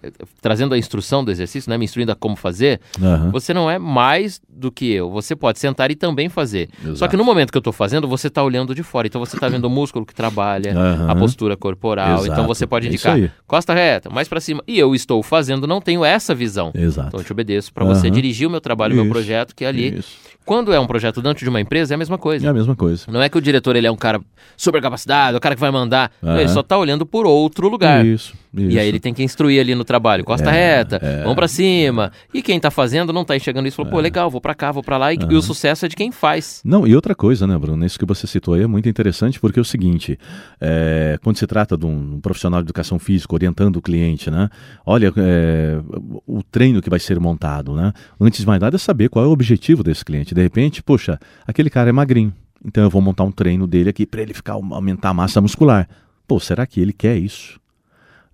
é, 0.04 0.12
trazendo 0.42 0.74
a 0.74 0.78
instrução 0.78 1.24
do 1.24 1.32
exercício, 1.32 1.70
né, 1.70 1.78
me 1.78 1.86
instruindo 1.86 2.12
a 2.12 2.16
como 2.16 2.36
fazer, 2.36 2.80
uhum. 3.00 3.32
você 3.32 3.54
não 3.54 3.70
é 3.70 3.78
mais 3.78 4.42
do 4.50 4.72
que 4.72 4.92
eu. 4.92 5.10
Você 5.12 5.36
pode 5.36 5.60
sentar 5.60 5.92
e 5.92 5.96
também 5.96 6.30
fazer. 6.30 6.70
Exato. 6.82 6.98
Só 6.98 7.08
que 7.08 7.18
no 7.18 7.24
momento 7.24 7.52
que 7.52 7.58
eu 7.58 7.62
estou 7.62 7.74
fazendo, 7.74 8.08
você 8.08 8.28
está 8.28 8.44
olhando 8.44 8.74
de 8.74 8.84
fora. 8.84 9.08
Então 9.08 9.20
você 9.20 9.36
está 9.36 9.48
vendo 9.48 9.66
o 9.66 9.70
músculo 9.70 10.06
que 10.06 10.14
trabalha, 10.14 10.74
a 11.08 11.16
postura 11.16 11.56
corporal. 11.56 12.20
Exato. 12.20 12.32
Então 12.32 12.48
você 12.48 12.66
pode 12.66 12.88
é 12.88 12.90
indicar 12.90 13.18
costa 13.48 13.74
reta, 13.74 14.10
mais 14.10 14.28
para 14.28 14.40
cima. 14.40 14.64
E 14.68 14.78
eu 14.78 14.94
estou 14.96 15.22
fazendo, 15.24 15.68
não 15.68 15.82
tenho 15.82 16.04
essa 16.04 16.34
visão. 16.34 16.72
Exato. 16.74 17.10
Então 17.10 17.20
eu 17.20 17.24
te 17.24 17.32
obedeço 17.32 17.74
para 17.74 17.86
você 17.86 18.10
dirigir 18.10 18.48
o 18.48 18.52
meu 18.52 18.62
trabalho, 18.62 18.94
o 18.94 18.96
meu 18.96 19.10
projeto, 19.10 19.56
que 19.56 19.66
é 19.66 19.68
ali. 19.68 20.00
Isso 20.00 20.32
quando 20.46 20.74
é 20.74 20.80
um 20.80 20.88
projeto 20.88 21.22
dentro 21.22 21.44
de 21.44 21.50
uma 21.50 21.62
empresa, 21.62 21.94
é 21.94 21.96
a 21.96 21.98
mesma 21.98 22.18
coisa. 22.18 22.46
É 22.46 22.50
a 22.50 22.54
mesma 22.54 22.76
coisa. 22.76 23.06
Não 23.10 23.22
é 23.22 23.30
que 23.30 23.38
o 23.38 23.42
diretor 23.42 23.76
ele 23.76 23.88
é 23.88 23.92
um 23.92 23.96
cara 23.96 24.20
super 24.58 24.82
capacitado, 24.82 25.38
o 25.38 25.40
cara 25.40 25.56
que 25.56 25.62
vai 25.62 25.72
mandar. 25.72 26.12
Uhum. 26.22 26.38
Ele 26.38 26.50
só 26.50 26.62
está 26.62 26.78
olhando 26.78 27.06
por 27.06 27.26
outro 27.26 27.70
lugar. 27.70 28.06
Isso, 28.06 28.34
isso, 28.54 28.70
E 28.72 28.80
aí 28.80 28.88
ele 28.88 29.00
tem 29.00 29.14
que 29.14 29.22
instruir 29.22 29.60
ali 29.60 29.76
no 29.76 29.84
trabalho. 29.84 30.24
Costa 30.24 30.50
é, 30.50 30.78
reta, 30.78 31.00
é, 31.02 31.22
vamos 31.22 31.36
para 31.36 31.48
cima. 31.48 32.12
E 32.34 32.42
quem 32.42 32.58
está 32.58 32.72
fazendo 32.72 33.12
não 33.12 33.22
está 33.22 33.36
enxergando 33.36 33.68
isso. 33.68 33.78
Falou, 33.78 33.92
pô, 33.92 34.00
é. 34.00 34.04
legal, 34.04 34.30
vou 34.30 34.42
para 34.42 34.56
cá, 34.56 34.72
vou 34.72 34.82
para 34.82 34.98
lá. 34.98 35.14
E, 35.14 35.18
uhum. 35.18 35.32
e, 35.32 35.36
o 35.36 35.42
sucesso 35.42 35.86
é 35.86 35.90
de 35.90 35.96
quem 35.96 36.12
faz. 36.12 36.62
Não, 36.64 36.88
e 36.88 36.96
outra 36.96 37.14
coisa, 37.14 37.46
né, 37.46 37.58
Bruno? 37.58 37.86
Isso 37.86 38.00
que 38.00 38.06
você 38.06 38.26
citou 38.26 38.54
aí 38.54 38.64
é 38.64 38.68
muito 38.68 38.88
interessante, 38.88 39.40
porque 39.40 39.60
é 39.60 39.62
o 39.62 39.66
seguinte: 39.66 40.18
é, 40.60 41.20
quando 41.24 41.38
se 41.38 41.46
trata 41.46 41.78
de 41.78 41.86
um, 41.86 42.20
profissional 42.22 42.62
de 42.62 42.66
educação 42.66 42.98
física 42.98 43.34
orientando 43.36 43.78
o 43.78 43.82
cliente, 43.82 44.32
né? 44.32 44.50
Olha, 44.86 45.14
é, 45.18 45.80
o 46.26 46.42
treino 46.44 46.82
que 46.82 46.90
vai 46.90 47.00
ser 47.00 47.20
montado, 47.20 47.76
né? 47.76 47.94
Antes 48.20 48.42
de 48.42 48.48
mais 48.48 48.60
nada 48.60 48.76
é 48.76 48.80
saber 48.80 49.10
qual 49.10 49.26
é 49.26 49.28
o 49.28 49.32
objetivo 49.32 49.84
desse 49.84 50.06
cliente. 50.06 50.34
De 50.34 50.42
repente, 50.42 50.82
poxa, 50.82 51.02
poxa, 51.02 51.20
aquele 51.48 51.70
cara 51.70 51.90
é 51.90 51.94
magrinho, 51.94 52.34
então 52.64 52.84
eu 52.84 52.90
vou 52.90 53.02
montar 53.02 53.24
um 53.24 53.32
treino 53.32 53.66
dele 53.66 53.90
aqui 53.90 54.06
para 54.06 54.22
ele 54.22 54.34
ficar 54.34 54.54
aumentar 54.54 55.10
a 55.10 55.14
massa 55.14 55.42
muscular. 55.42 55.88
Pô, 56.28 56.40
será 56.40 56.66
que 56.66 56.80
ele 56.80 56.94
quer 56.94 57.18
isso? 57.18 57.60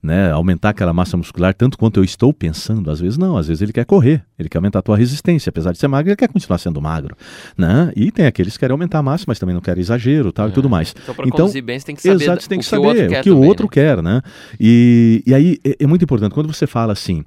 Né, 0.02 0.32
aumentar 0.32 0.70
aquela 0.70 0.94
massa 0.94 1.18
muscular 1.18 1.56
tanto 1.56 1.76
quanto 1.76 2.00
eu 2.00 2.04
estou 2.04 2.32
pensando, 2.32 2.92
às 2.92 3.00
vezes 3.00 3.18
não, 3.18 3.36
às 3.36 3.48
vezes 3.48 3.64
ele 3.64 3.74
quer 3.74 3.84
correr, 3.84 4.24
ele 4.38 4.48
quer 4.48 4.60
aumentar 4.60 4.80
a 4.80 4.82
tua 4.84 4.96
resistência, 4.96 5.50
apesar 5.50 5.72
de 5.72 5.80
ser 5.80 5.88
magro, 5.88 6.12
ele 6.12 6.16
quer 6.16 6.28
continuar 6.28 6.60
sendo 6.60 6.80
magro, 6.80 7.18
né? 7.58 7.92
E 7.96 8.12
tem 8.12 8.28
aqueles 8.28 8.54
que 8.54 8.60
querem 8.60 8.74
aumentar 8.74 9.00
a 9.00 9.04
massa, 9.04 9.26
mas 9.28 9.40
também 9.40 9.56
não 9.56 9.62
querem 9.62 9.82
exagero, 9.82 10.32
tal 10.32 10.46
é. 10.46 10.50
e 10.50 10.54
tudo 10.54 10.70
mais. 10.70 10.94
Então, 11.02 11.16
para 11.16 11.26
então, 11.26 11.40
conduzir 11.40 11.64
bem, 11.64 11.80
você 11.80 11.86
tem 11.88 11.96
que 11.96 12.04
saber 12.04 12.24
exato, 12.24 12.48
tem 12.48 12.60
que, 12.60 12.66
saber 12.66 13.10
o 13.20 13.24
que 13.24 13.32
o 13.32 13.40
outro, 13.40 13.40
quer, 13.40 13.42
o 13.42 13.42
outro 13.42 13.64
né? 13.66 13.70
quer, 13.72 14.04
né? 14.04 14.22
E, 14.60 15.24
e 15.26 15.34
aí 15.34 15.58
é, 15.66 15.78
é 15.80 15.88
muito 15.88 16.04
importante 16.04 16.32
quando 16.32 16.54
você 16.54 16.68
fala 16.68 16.94
assim, 16.94 17.26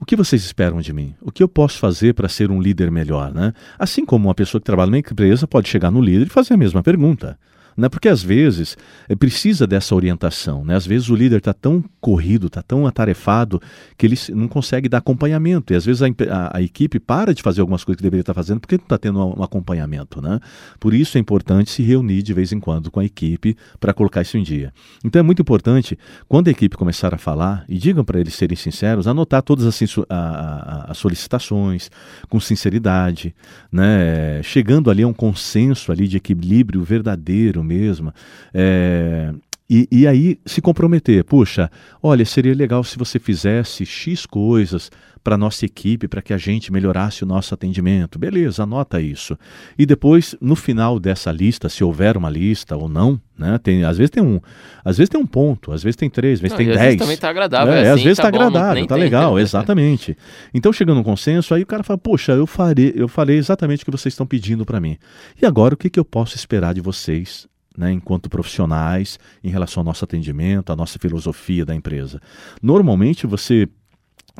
o 0.00 0.04
que 0.04 0.14
vocês 0.14 0.42
esperam 0.44 0.80
de 0.80 0.92
mim? 0.92 1.14
O 1.20 1.32
que 1.32 1.42
eu 1.42 1.48
posso 1.48 1.78
fazer 1.78 2.14
para 2.14 2.28
ser 2.28 2.50
um 2.50 2.60
líder 2.60 2.90
melhor? 2.90 3.34
Né? 3.34 3.52
Assim 3.78 4.04
como 4.04 4.28
uma 4.28 4.34
pessoa 4.34 4.60
que 4.60 4.64
trabalha 4.64 4.90
numa 4.90 4.98
empresa 4.98 5.46
pode 5.46 5.68
chegar 5.68 5.90
no 5.90 6.00
líder 6.00 6.26
e 6.26 6.30
fazer 6.30 6.54
a 6.54 6.56
mesma 6.56 6.82
pergunta. 6.82 7.38
Né? 7.78 7.88
Porque 7.88 8.08
às 8.08 8.20
vezes 8.20 8.76
é, 9.08 9.14
precisa 9.14 9.64
dessa 9.64 9.94
orientação. 9.94 10.64
Né? 10.64 10.74
Às 10.74 10.84
vezes 10.84 11.08
o 11.08 11.14
líder 11.14 11.36
está 11.36 11.54
tão 11.54 11.84
corrido, 12.00 12.48
está 12.48 12.60
tão 12.60 12.88
atarefado, 12.88 13.62
que 13.96 14.04
ele 14.04 14.16
não 14.30 14.48
consegue 14.48 14.88
dar 14.88 14.98
acompanhamento. 14.98 15.72
E 15.72 15.76
às 15.76 15.86
vezes 15.86 16.02
a, 16.02 16.06
a, 16.06 16.58
a 16.58 16.62
equipe 16.62 16.98
para 16.98 17.32
de 17.32 17.40
fazer 17.40 17.60
algumas 17.60 17.84
coisas 17.84 17.98
que 17.98 18.02
deveria 18.02 18.22
estar 18.22 18.34
tá 18.34 18.40
fazendo 18.40 18.58
porque 18.58 18.76
não 18.76 18.82
está 18.82 18.98
tendo 18.98 19.20
um, 19.24 19.38
um, 19.38 19.42
acompanhamento. 19.44 20.20
Né? 20.20 20.40
Por 20.80 20.92
isso 20.92 21.16
é 21.16 21.20
importante 21.20 21.70
se 21.70 21.84
reunir 21.84 22.20
de 22.24 22.34
vez 22.34 22.52
em 22.52 22.58
quando 22.58 22.90
com 22.90 22.98
a 22.98 23.04
equipe 23.04 23.56
para 23.78 23.94
colocar 23.94 24.22
isso 24.22 24.36
em 24.36 24.42
dia. 24.42 24.72
Então 25.04 25.20
é 25.20 25.22
muito 25.22 25.40
importante, 25.40 25.96
quando 26.26 26.48
a 26.48 26.50
equipe 26.50 26.76
começar 26.76 27.14
a 27.14 27.18
falar, 27.18 27.64
e 27.68 27.78
digam 27.78 28.04
para 28.04 28.18
eles 28.18 28.34
serem 28.34 28.56
sinceros, 28.56 29.06
anotar 29.06 29.40
todas 29.40 29.64
as, 29.64 29.80
as 30.08 30.98
solicitações 30.98 31.92
com 32.28 32.40
sinceridade, 32.40 33.32
né? 33.70 34.42
chegando 34.42 34.90
ali 34.90 35.04
a 35.04 35.06
um 35.06 35.12
consenso 35.12 35.92
ali 35.92 36.08
de 36.08 36.16
equilíbrio 36.16 36.82
verdadeiro 36.82 37.67
mesmo. 37.68 38.12
É, 38.52 39.32
e, 39.70 39.86
e, 39.92 40.06
aí 40.06 40.38
se 40.46 40.62
comprometer, 40.62 41.22
puxa, 41.24 41.70
olha, 42.02 42.24
seria 42.24 42.54
legal 42.54 42.82
se 42.82 42.96
você 42.96 43.18
fizesse 43.18 43.84
X 43.84 44.24
coisas 44.24 44.90
para 45.22 45.36
nossa 45.36 45.66
equipe, 45.66 46.08
para 46.08 46.22
que 46.22 46.32
a 46.32 46.38
gente 46.38 46.72
melhorasse 46.72 47.22
o 47.22 47.26
nosso 47.26 47.52
atendimento. 47.52 48.18
Beleza, 48.18 48.62
anota 48.62 48.98
isso. 48.98 49.36
E 49.78 49.84
depois, 49.84 50.34
no 50.40 50.56
final 50.56 50.98
dessa 50.98 51.30
lista, 51.30 51.68
se 51.68 51.84
houver 51.84 52.16
uma 52.16 52.30
lista 52.30 52.74
ou 52.78 52.88
não, 52.88 53.20
né? 53.38 53.58
Tem, 53.58 53.84
às 53.84 53.98
vezes 53.98 54.10
tem 54.10 54.22
um, 54.22 54.40
às 54.82 54.96
vezes 54.96 55.10
tem 55.10 55.20
um 55.20 55.26
ponto, 55.26 55.70
às 55.70 55.82
vezes 55.82 55.96
tem 55.96 56.08
três, 56.08 56.38
às 56.38 56.40
vezes 56.40 56.52
não, 56.52 56.56
tem 56.56 56.66
dez. 56.68 56.78
Às 56.78 56.84
vezes 56.84 56.98
também 56.98 57.14
está 57.14 57.28
agradável. 57.28 57.74
É, 57.74 57.80
assim, 57.80 57.90
às 57.90 58.02
vezes 58.02 58.18
está 58.18 58.22
tá 58.22 58.28
agradável, 58.28 58.82
está 58.82 58.96
legal, 58.96 59.36
exatamente. 59.38 60.16
Então, 60.54 60.72
chegando 60.72 60.98
um 60.98 61.04
consenso, 61.04 61.52
aí 61.52 61.62
o 61.62 61.66
cara 61.66 61.82
fala, 61.82 61.98
poxa, 61.98 62.32
eu 62.32 62.46
farei, 62.46 62.94
eu 62.96 63.06
falei 63.06 63.36
exatamente 63.36 63.82
o 63.82 63.84
que 63.84 63.90
vocês 63.90 64.14
estão 64.14 64.26
pedindo 64.26 64.64
para 64.64 64.80
mim. 64.80 64.96
E 65.42 65.44
agora 65.44 65.74
o 65.74 65.76
que, 65.76 65.90
que 65.90 66.00
eu 66.00 66.06
posso 66.06 66.36
esperar 66.36 66.72
de 66.72 66.80
vocês 66.80 67.46
né, 67.78 67.92
enquanto 67.92 68.28
profissionais, 68.28 69.20
em 69.42 69.48
relação 69.48 69.82
ao 69.82 69.84
nosso 69.84 70.04
atendimento, 70.04 70.72
à 70.72 70.76
nossa 70.76 70.98
filosofia 70.98 71.64
da 71.64 71.74
empresa. 71.74 72.20
Normalmente 72.60 73.24
você 73.24 73.68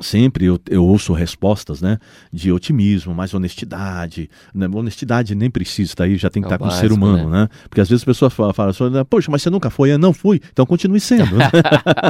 sempre 0.01 0.47
eu, 0.47 0.61
eu, 0.69 0.85
ouço 0.85 1.13
respostas 1.13 1.81
né, 1.81 1.99
de 2.33 2.53
otimismo, 2.53 3.15
mais 3.15 3.35
honestidade. 3.35 4.31
Né? 4.55 4.69
Honestidade 4.73 5.35
nem 5.35 5.51
precisa, 5.51 5.95
tá 5.95 6.05
aí 6.05 6.17
já 6.17 6.31
tem 6.31 6.43
que 6.43 6.49
é 6.49 6.55
estar 6.55 6.59
com 6.59 6.67
o 6.67 6.71
ser 6.71 6.93
humano, 6.93 7.31
né? 7.31 7.43
né? 7.43 7.49
Porque 7.69 7.81
às 7.81 7.89
vezes 7.89 8.03
a 8.03 8.07
pessoa 8.07 8.31
fala, 8.31 8.53
fala 8.53 8.71
assim, 8.71 8.85
poxa, 9.09 9.31
mas 9.31 9.43
você 9.43 9.51
nunca 9.51 9.71
foi? 9.71 9.93
Eu 9.93 9.99
não 9.99 10.13
fui, 10.13 10.41
então 10.53 10.65
continue 10.67 11.01
sendo. 11.01 11.37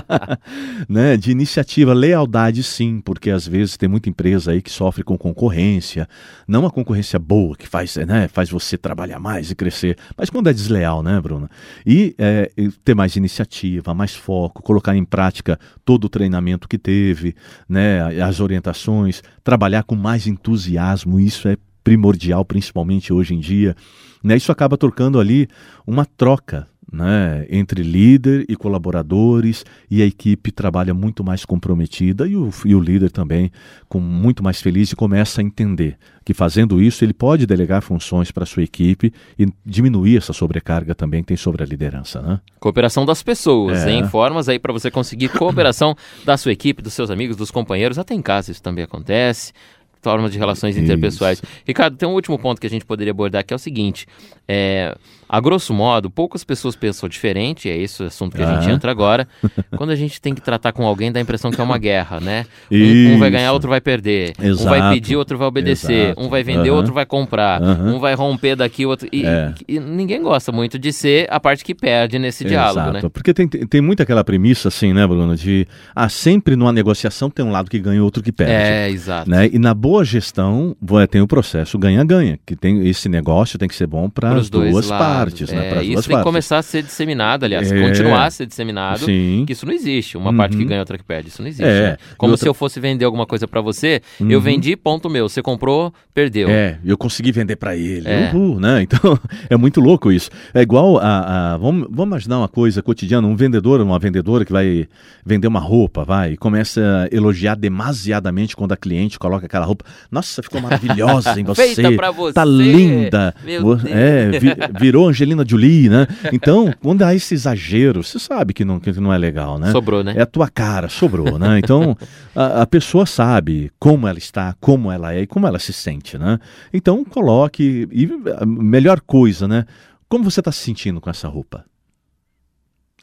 né? 0.89 1.17
De 1.17 1.31
iniciativa, 1.31 1.93
lealdade 1.93 2.63
sim, 2.63 3.01
porque 3.01 3.31
às 3.31 3.47
vezes 3.47 3.77
tem 3.77 3.89
muita 3.89 4.09
empresa 4.09 4.53
aí 4.53 4.63
que 4.63 4.71
sofre 4.71 5.03
com 5.03 5.17
concorrência, 5.17 6.09
não 6.47 6.61
uma 6.61 6.71
concorrência 6.71 7.19
boa 7.19 7.57
que 7.57 7.67
faz, 7.67 7.97
né, 7.97 8.29
faz 8.29 8.51
você 8.51 8.77
trabalhar 8.77 9.19
mais 9.19 9.51
e 9.51 9.55
crescer, 9.55 9.97
mas 10.17 10.31
quando 10.31 10.49
é 10.49 10.53
desleal, 10.53 11.03
né, 11.03 11.21
Bruna? 11.21 11.51
E 11.87 12.15
é, 12.19 12.51
ter 12.85 12.95
mais 12.95 13.17
iniciativa, 13.17 13.95
mais 13.95 14.15
foco, 14.15 14.63
colocar 14.63 14.95
em 14.95 15.05
prática 15.05 15.59
todo 15.85 16.05
o 16.05 16.09
treinamento 16.09 16.69
que 16.69 16.79
teve, 16.79 17.35
né? 17.69 18.23
as 18.23 18.41
orientações, 18.41 19.23
trabalhar 19.45 19.83
com 19.83 19.95
mais 19.95 20.27
entusiasmo, 20.27 21.21
isso 21.21 21.49
é 21.49 21.57
primordial, 21.85 22.45
principalmente 22.45 23.13
hoje 23.13 23.35
em 23.35 23.41
dia. 23.41 23.75
Né, 24.23 24.37
isso 24.37 24.51
acaba 24.51 24.77
trocando 24.77 25.21
ali 25.21 25.49
uma 25.87 26.05
troca 26.05 26.67
né, 26.91 27.47
entre 27.51 27.83
líder 27.83 28.47
e 28.49 28.57
colaboradores, 28.57 29.65
e 29.91 30.03
a 30.03 30.07
equipe 30.07 30.51
trabalha 30.51 30.95
muito 30.95 31.23
mais 31.23 31.45
comprometida 31.45 32.27
e 32.27 32.37
o, 32.37 32.51
e 32.65 32.75
o 32.75 32.81
líder 32.81 33.11
também 33.11 33.51
com 33.89 34.01
muito 34.01 34.43
mais 34.43 34.61
feliz 34.61 34.91
e 34.91 34.97
começa 34.97 35.41
a 35.41 35.45
entender 35.45 35.97
que 36.25 36.35
fazendo 36.35 36.81
isso 36.81 37.05
ele 37.05 37.15
pode 37.15 37.47
delegar 37.47 37.83
funções 37.83 38.31
para 38.31 38.45
a 38.45 38.47
sua 38.47 38.63
equipe 38.63 39.13
e 39.39 39.47
diminuir 39.65 40.19
essa 40.19 40.33
sobrecarga 40.33 40.95
também 40.95 41.23
que 41.23 41.29
tem 41.29 41.37
sobre 41.37 41.63
a 41.63 41.67
liderança. 41.67 42.21
Né? 42.21 42.41
Cooperação 42.59 43.05
das 43.05 43.23
pessoas, 43.23 43.87
é. 43.87 43.93
em 43.93 44.07
formas 44.09 44.49
aí 44.49 44.59
para 44.59 44.73
você 44.73 44.91
conseguir 44.91 45.29
cooperação 45.29 45.95
da 46.25 46.37
sua 46.37 46.53
equipe, 46.53 46.83
dos 46.83 46.93
seus 46.93 47.11
amigos, 47.11 47.37
dos 47.37 47.51
companheiros, 47.51 47.99
até 47.99 48.15
em 48.15 48.23
casa 48.23 48.51
isso 48.51 48.63
também 48.63 48.85
acontece 48.85 49.53
formas 50.01 50.33
de 50.33 50.39
relações 50.39 50.77
interpessoais. 50.77 51.39
Isso. 51.39 51.53
Ricardo, 51.67 51.97
tem 51.97 52.09
um 52.09 52.13
último 52.13 52.39
ponto 52.39 52.61
que 52.61 52.67
a 52.67 52.71
gente 52.71 52.85
poderia 52.85 53.11
abordar 53.11 53.45
que 53.45 53.53
é 53.53 53.57
o 53.57 53.59
seguinte: 53.59 54.07
é, 54.47 54.97
a 55.29 55.41
grosso 55.41 55.75
modo, 55.75 56.11
poucas 56.11 56.43
pessoas 56.43 56.75
pensam 56.75 57.09
diferente, 57.09 57.69
é 57.69 57.77
esse 57.77 58.03
o 58.03 58.07
assunto 58.07 58.37
que 58.37 58.43
a 58.43 58.55
gente 58.55 58.71
entra 58.71 58.91
agora. 58.91 59.29
Quando 59.77 59.91
a 59.91 59.97
gente 59.97 60.21
tem 60.21 60.35
que 60.35 60.41
tratar 60.41 60.73
com 60.73 60.87
alguém, 60.87 61.13
dá 61.13 61.21
a 61.21 61.23
impressão 61.23 61.51
que 61.51 61.61
é 61.61 61.65
uma 61.65 61.79
guerra, 61.79 62.21
né? 62.21 62.47
Um, 62.71 63.15
um 63.15 63.19
vai 63.19 63.31
ganhar, 63.31 63.53
outro 63.53 63.69
vai 63.69 63.81
perder. 63.81 64.33
Exato. 64.41 64.67
Um 64.67 64.71
vai 64.71 64.95
pedir, 64.95 65.17
outro 65.17 65.37
vai 65.37 65.49
obedecer. 65.49 66.07
Exato. 66.07 66.21
Um 66.21 66.29
vai 66.29 66.43
vender, 66.43 66.71
uhum. 66.71 66.77
outro 66.77 66.95
vai 66.95 67.05
comprar. 67.05 67.61
Uhum. 67.61 67.97
Um 67.97 67.99
vai 67.99 68.15
romper 68.15 68.57
daqui, 68.57 68.87
outro. 68.87 69.09
E, 69.13 69.25
é. 69.25 69.55
e, 69.67 69.79
ninguém 69.79 70.23
gosta 70.23 70.51
muito 70.51 70.79
de 70.79 70.93
ser 70.93 71.27
a 71.31 71.39
parte 71.39 71.65
que 71.65 71.75
perde 71.75 72.19
nesse 72.19 72.45
diálogo, 72.45 72.81
Exato. 72.81 73.05
né? 73.05 73.11
Porque 73.13 73.35
tem, 73.35 73.47
tem 73.47 73.81
muito 73.81 74.03
aquela 74.03 74.25
premissa, 74.25 74.69
assim, 74.69 74.93
né, 74.93 75.07
Bruno, 75.07 75.37
de 75.37 75.67
ah, 75.95 76.09
sempre 76.09 76.57
numa 76.57 76.73
negociação 76.73 77.29
tem 77.29 77.45
um 77.45 77.51
lado 77.51 77.71
que 77.71 77.79
ganha 77.79 77.99
e 77.99 78.01
outro 78.01 78.23
que 78.23 78.33
perde. 78.33 78.53
É, 78.53 78.91
exato. 78.91 79.29
Né? 79.29 79.51
E 79.53 79.59
na 79.59 79.75
boa 79.75 80.05
gestão 80.05 80.77
tem 81.11 81.21
o 81.21 81.27
processo 81.27 81.79
ganha-ganha, 81.79 82.39
que 82.47 82.57
tem 82.57 82.89
esse 82.89 83.09
negócio 83.09 83.59
tem 83.59 83.69
que 83.69 83.75
ser 83.75 83.87
bom 83.87 84.09
para 84.09 84.35
as 84.35 84.49
duas 84.49 84.87
lados. 84.87 84.89
partes, 84.89 85.18
né? 85.27 85.79
É, 85.79 85.83
isso 85.83 86.09
tem 86.09 86.17
que 86.17 86.23
começar 86.23 86.59
a 86.59 86.63
ser 86.63 86.83
disseminado, 86.83 87.45
aliás, 87.45 87.71
é, 87.71 87.81
continuar 87.81 88.27
a 88.27 88.31
ser 88.31 88.47
disseminado. 88.47 89.05
Sim. 89.05 89.45
Que 89.47 89.53
isso 89.53 89.67
não 89.67 89.73
existe. 89.73 90.17
Uma 90.17 90.31
uhum. 90.31 90.37
parte 90.37 90.57
que 90.57 90.63
uhum. 90.63 90.69
ganha, 90.69 90.81
outra 90.81 90.99
que 90.99 91.05
perde. 91.05 91.29
Isso 91.29 91.43
não 91.43 91.49
existe. 91.49 91.69
É. 91.69 91.91
Né? 91.91 91.97
Como 92.17 92.33
outra... 92.33 92.45
se 92.45 92.49
eu 92.49 92.55
fosse 92.55 92.81
vender 92.81 93.05
alguma 93.05 93.27
coisa 93.27 93.47
para 93.47 93.61
você, 93.61 94.01
uhum. 94.21 94.31
eu 94.31 94.41
vendi, 94.41 94.77
ponto 94.77 95.09
meu. 95.09 95.29
Você 95.29 95.43
comprou, 95.43 95.93
perdeu. 96.15 96.49
É, 96.49 96.79
eu 96.85 96.97
consegui 96.97 97.33
vender 97.33 97.57
para 97.57 97.77
ele. 97.77 98.09
É. 98.09 98.31
Uhul, 98.33 98.61
né? 98.61 98.87
Então, 98.89 99.19
é 99.51 99.57
muito 99.57 99.81
louco 99.81 100.11
isso. 100.11 100.31
É 100.55 100.63
igual 100.63 100.99
a. 100.99 101.55
a 101.55 101.59
vamos, 101.59 101.89
vamos 101.91 102.07
imaginar 102.07 102.39
uma 102.39 102.49
coisa 102.49 102.83
cotidiana: 102.83 103.27
um 103.27 103.37
vendedor, 103.37 103.81
uma 103.81 103.99
vendedora 103.99 104.45
que 104.45 104.53
vai 104.53 104.89
vender 105.25 105.47
uma 105.47 105.61
roupa, 105.61 106.05
vai, 106.05 106.33
e 106.33 106.37
começa 106.37 106.81
a 106.81 107.15
elogiar 107.15 107.55
demasiadamente 107.55 108.57
quando 108.57 108.73
a 108.73 108.77
cliente 108.77 109.19
coloca 109.19 109.47
aquela 109.47 109.67
roupa. 109.67 109.85
Nossa, 110.11 110.43
ficou 110.43 110.61
maravilhosa 110.61 111.39
em 111.39 111.45
você. 111.45 111.75
Feita 111.75 111.93
pra 111.93 112.11
você. 112.11 112.33
Tá 112.33 112.45
linda. 112.45 113.35
Meu 113.45 113.79
é, 113.87 114.31
virou 114.79 115.08
Angelina 115.09 115.45
Jolie, 115.47 115.89
né? 115.89 116.07
Então, 116.33 116.73
quando 116.81 117.03
há 117.03 117.15
esse 117.15 117.35
exagero, 117.35 118.03
você 118.03 118.19
sabe 118.19 118.53
que 118.53 118.65
não, 118.65 118.79
que 118.79 118.93
não 119.01 119.13
é 119.13 119.19
legal, 119.19 119.59
né? 119.59 119.73
Sobrou, 119.73 120.05
né? 120.05 120.15
É 120.17 120.23
a 120.23 120.27
tua 120.27 120.49
cara, 120.49 120.89
sobrou, 120.89 121.39
né? 121.39 121.59
Então, 121.59 121.97
a, 122.35 122.63
a, 122.63 122.67
pessoa 122.67 123.07
sabe 123.07 123.71
como 123.79 124.07
ela 124.07 124.19
está, 124.19 124.55
como 124.61 124.91
ela 124.93 125.15
é 125.15 125.23
e 125.23 125.27
como 125.27 125.47
ela 125.47 125.59
se 125.59 125.73
sente, 125.73 126.19
né? 126.19 126.39
Então, 126.73 127.05
coloque. 127.05 127.89
E 127.91 128.09
a 128.39 128.47
melhor 128.47 129.01
coisa, 129.01 129.49
né? 129.49 129.65
Como 130.09 130.25
você 130.25 130.41
está 130.41 130.53
se 130.53 130.61
sentindo 130.61 131.01
com 131.01 131.11
essa 131.11 131.29
roupa? 131.29 131.65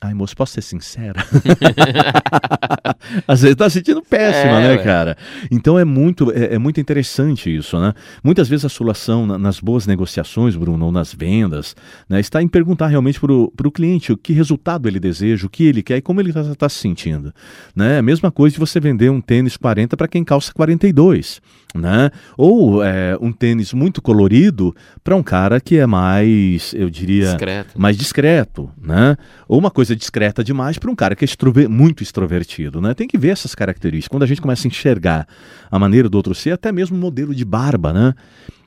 Ai, 0.01 0.13
moço, 0.13 0.35
posso 0.35 0.53
ser 0.53 0.61
sincera? 0.61 1.23
Às 3.27 3.41
vezes 3.41 3.55
tá 3.55 3.69
sentindo 3.69 4.01
péssima, 4.01 4.59
é, 4.59 4.61
né, 4.61 4.75
ué. 4.75 4.83
cara? 4.83 5.17
Então 5.49 5.79
é 5.79 5.85
muito, 5.85 6.31
é, 6.31 6.55
é, 6.55 6.57
muito 6.57 6.79
interessante 6.79 7.55
isso, 7.55 7.79
né? 7.79 7.93
Muitas 8.23 8.49
vezes 8.49 8.65
a 8.65 8.69
solução 8.69 9.25
na, 9.25 9.37
nas 9.37 9.59
boas 9.59 9.87
negociações, 9.87 10.55
Bruno, 10.55 10.85
ou 10.85 10.91
nas 10.91 11.13
vendas, 11.13 11.75
né, 12.09 12.19
está 12.19 12.41
em 12.41 12.47
perguntar 12.47 12.87
realmente 12.87 13.19
para 13.19 13.31
o 13.31 13.71
cliente 13.71 14.11
o 14.11 14.17
que 14.17 14.33
resultado 14.33 14.87
ele 14.87 14.99
deseja, 14.99 15.47
o 15.47 15.49
que 15.49 15.63
ele 15.63 15.81
quer 15.81 15.97
e 15.97 16.01
como 16.01 16.19
ele 16.19 16.29
está 16.29 16.55
tá 16.55 16.69
se 16.69 16.79
sentindo. 16.79 17.33
Né? 17.75 17.97
A 17.97 18.01
mesma 18.01 18.31
coisa 18.31 18.53
de 18.53 18.59
você 18.59 18.79
vender 18.79 19.09
um 19.09 19.21
tênis 19.21 19.55
40 19.55 19.95
para 19.95 20.07
quem 20.07 20.23
calça 20.23 20.53
42 20.53 21.41
né? 21.75 22.09
Ou 22.37 22.83
é, 22.83 23.17
um 23.19 23.31
tênis 23.31 23.73
muito 23.73 24.01
colorido 24.01 24.75
para 25.03 25.15
um 25.15 25.21
cara 25.21 25.59
que 25.59 25.77
é 25.77 25.85
mais, 25.85 26.73
eu 26.73 26.89
diria, 26.89 27.27
discreto. 27.27 27.79
mais 27.79 27.97
discreto, 27.97 28.71
né? 28.81 29.17
Ou 29.47 29.59
uma 29.59 29.69
coisa 29.69 29.95
discreta 29.95 30.43
demais 30.43 30.77
para 30.77 30.89
um 30.89 30.95
cara 30.95 31.15
que 31.15 31.23
é 31.23 31.27
extrover, 31.27 31.69
muito 31.69 32.01
extrovertido, 32.01 32.79
né? 32.79 32.93
Tem 32.93 33.07
que 33.07 33.17
ver 33.17 33.29
essas 33.29 33.53
características. 33.53 34.07
Quando 34.07 34.23
a 34.23 34.27
gente 34.27 34.41
começa 34.41 34.67
a 34.67 34.69
enxergar 34.69 35.27
a 35.69 35.77
maneira 35.77 36.09
do 36.09 36.15
outro 36.15 36.33
ser, 36.33 36.51
até 36.51 36.71
mesmo 36.71 36.95
o 36.95 36.99
modelo 36.99 37.35
de 37.35 37.43
barba, 37.43 37.91
né? 37.91 38.13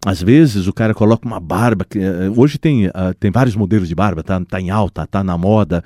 Às 0.06 0.22
vezes 0.22 0.66
o 0.66 0.72
cara 0.72 0.94
coloca 0.94 1.26
uma 1.26 1.40
barba 1.40 1.84
que 1.84 1.98
eh, 1.98 2.30
hoje 2.36 2.56
tem, 2.56 2.86
uh, 2.86 3.12
tem 3.18 3.30
vários 3.30 3.56
modelos 3.56 3.88
de 3.88 3.94
barba, 3.94 4.22
tá, 4.22 4.40
tá 4.48 4.60
em 4.60 4.70
alta, 4.70 5.06
tá 5.06 5.24
na 5.24 5.36
moda. 5.36 5.82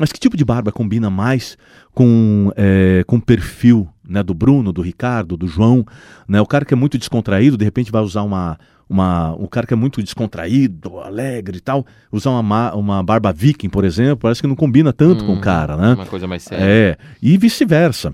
Mas 0.00 0.10
que 0.10 0.18
tipo 0.18 0.34
de 0.34 0.46
barba 0.46 0.72
combina 0.72 1.10
mais 1.10 1.58
com, 1.92 2.50
é, 2.56 3.04
com 3.06 3.16
o 3.16 3.20
perfil 3.20 3.86
né, 4.02 4.22
do 4.22 4.32
Bruno, 4.32 4.72
do 4.72 4.80
Ricardo, 4.80 5.36
do 5.36 5.46
João? 5.46 5.84
Né? 6.26 6.40
O 6.40 6.46
cara 6.46 6.64
que 6.64 6.72
é 6.72 6.76
muito 6.76 6.96
descontraído, 6.96 7.58
de 7.58 7.66
repente 7.66 7.92
vai 7.92 8.00
usar 8.00 8.22
uma. 8.22 8.58
Uma, 8.88 9.36
um 9.36 9.46
cara 9.46 9.68
que 9.68 9.72
é 9.72 9.76
muito 9.76 10.02
descontraído, 10.02 10.98
alegre 10.98 11.58
e 11.58 11.60
tal, 11.60 11.86
usar 12.10 12.30
uma, 12.30 12.74
uma 12.74 13.04
barba 13.04 13.32
viking, 13.32 13.68
por 13.68 13.84
exemplo, 13.84 14.16
parece 14.16 14.40
que 14.40 14.48
não 14.48 14.56
combina 14.56 14.92
tanto 14.92 15.22
hum, 15.22 15.26
com 15.28 15.32
o 15.34 15.36
hum, 15.36 15.40
cara, 15.40 15.76
né? 15.76 15.94
Uma 15.94 16.06
coisa 16.06 16.26
mais 16.26 16.42
séria. 16.42 16.64
É, 16.64 16.96
e 17.22 17.38
vice-versa. 17.38 18.12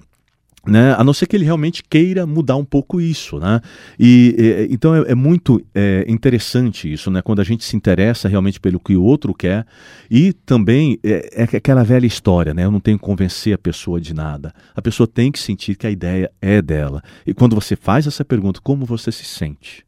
Né? 0.66 0.94
A 0.98 1.04
não 1.04 1.12
ser 1.12 1.26
que 1.26 1.36
ele 1.36 1.44
realmente 1.44 1.82
queira 1.82 2.26
mudar 2.26 2.56
um 2.56 2.64
pouco 2.64 3.00
isso, 3.00 3.38
né? 3.38 3.60
E, 3.98 4.66
e 4.68 4.74
então 4.74 4.94
é, 4.94 5.12
é 5.12 5.14
muito 5.14 5.64
é, 5.74 6.04
interessante 6.08 6.92
isso, 6.92 7.10
né? 7.10 7.22
Quando 7.22 7.40
a 7.40 7.44
gente 7.44 7.64
se 7.64 7.76
interessa 7.76 8.28
realmente 8.28 8.58
pelo 8.58 8.80
que 8.80 8.96
o 8.96 9.02
outro 9.02 9.32
quer 9.32 9.64
e 10.10 10.32
também 10.32 10.98
é, 11.04 11.42
é 11.42 11.56
aquela 11.56 11.84
velha 11.84 12.06
história, 12.06 12.52
né? 12.52 12.64
Eu 12.64 12.70
não 12.70 12.80
tenho 12.80 12.98
que 12.98 13.04
convencer 13.04 13.54
a 13.54 13.58
pessoa 13.58 14.00
de 14.00 14.12
nada. 14.12 14.52
A 14.74 14.82
pessoa 14.82 15.06
tem 15.06 15.30
que 15.30 15.38
sentir 15.38 15.76
que 15.76 15.86
a 15.86 15.90
ideia 15.90 16.30
é 16.40 16.60
dela. 16.60 17.02
E 17.26 17.32
quando 17.32 17.54
você 17.54 17.76
faz 17.76 18.06
essa 18.06 18.24
pergunta, 18.24 18.60
como 18.60 18.84
você 18.84 19.12
se 19.12 19.24
sente? 19.24 19.86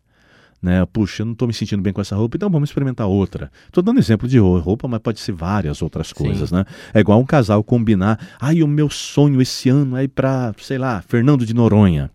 Né? 0.60 0.84
Puxa, 0.86 1.22
eu 1.22 1.26
não 1.26 1.32
estou 1.32 1.46
me 1.46 1.54
sentindo 1.54 1.82
bem 1.82 1.92
com 1.92 2.00
essa 2.00 2.16
roupa, 2.16 2.36
então 2.36 2.50
vamos 2.50 2.68
experimentar 2.68 3.06
outra. 3.06 3.50
Estou 3.66 3.82
dando 3.82 3.98
exemplo 3.98 4.28
de 4.28 4.38
roupa, 4.38 4.88
mas 4.88 5.00
pode 5.00 5.20
ser 5.20 5.32
várias 5.32 5.80
outras 5.82 6.12
coisas, 6.12 6.50
Sim. 6.50 6.56
né? 6.56 6.64
É 6.92 7.00
igual 7.00 7.20
um 7.20 7.24
casal 7.24 7.62
combinar, 7.62 8.18
ai, 8.40 8.62
o 8.62 8.68
meu 8.68 8.90
sonho 8.90 9.40
esse 9.40 9.68
ano 9.68 9.96
é 9.96 10.04
ir 10.04 10.08
para, 10.08 10.54
sei 10.58 10.78
lá, 10.78 11.02
Fernando 11.02 11.46
de 11.46 11.54
Noronha, 11.54 12.10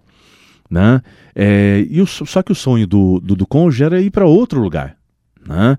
né? 0.69 1.01
É, 1.35 1.85
e 1.89 2.01
o, 2.01 2.05
só 2.05 2.43
que 2.43 2.51
o 2.51 2.55
sonho 2.55 2.85
do, 2.85 3.19
do, 3.19 3.35
do 3.35 3.47
cônjuge 3.47 3.83
era 3.83 4.01
ir 4.01 4.12
para 4.12 4.25
outro 4.25 4.59
lugar, 4.59 4.97
né? 5.47 5.77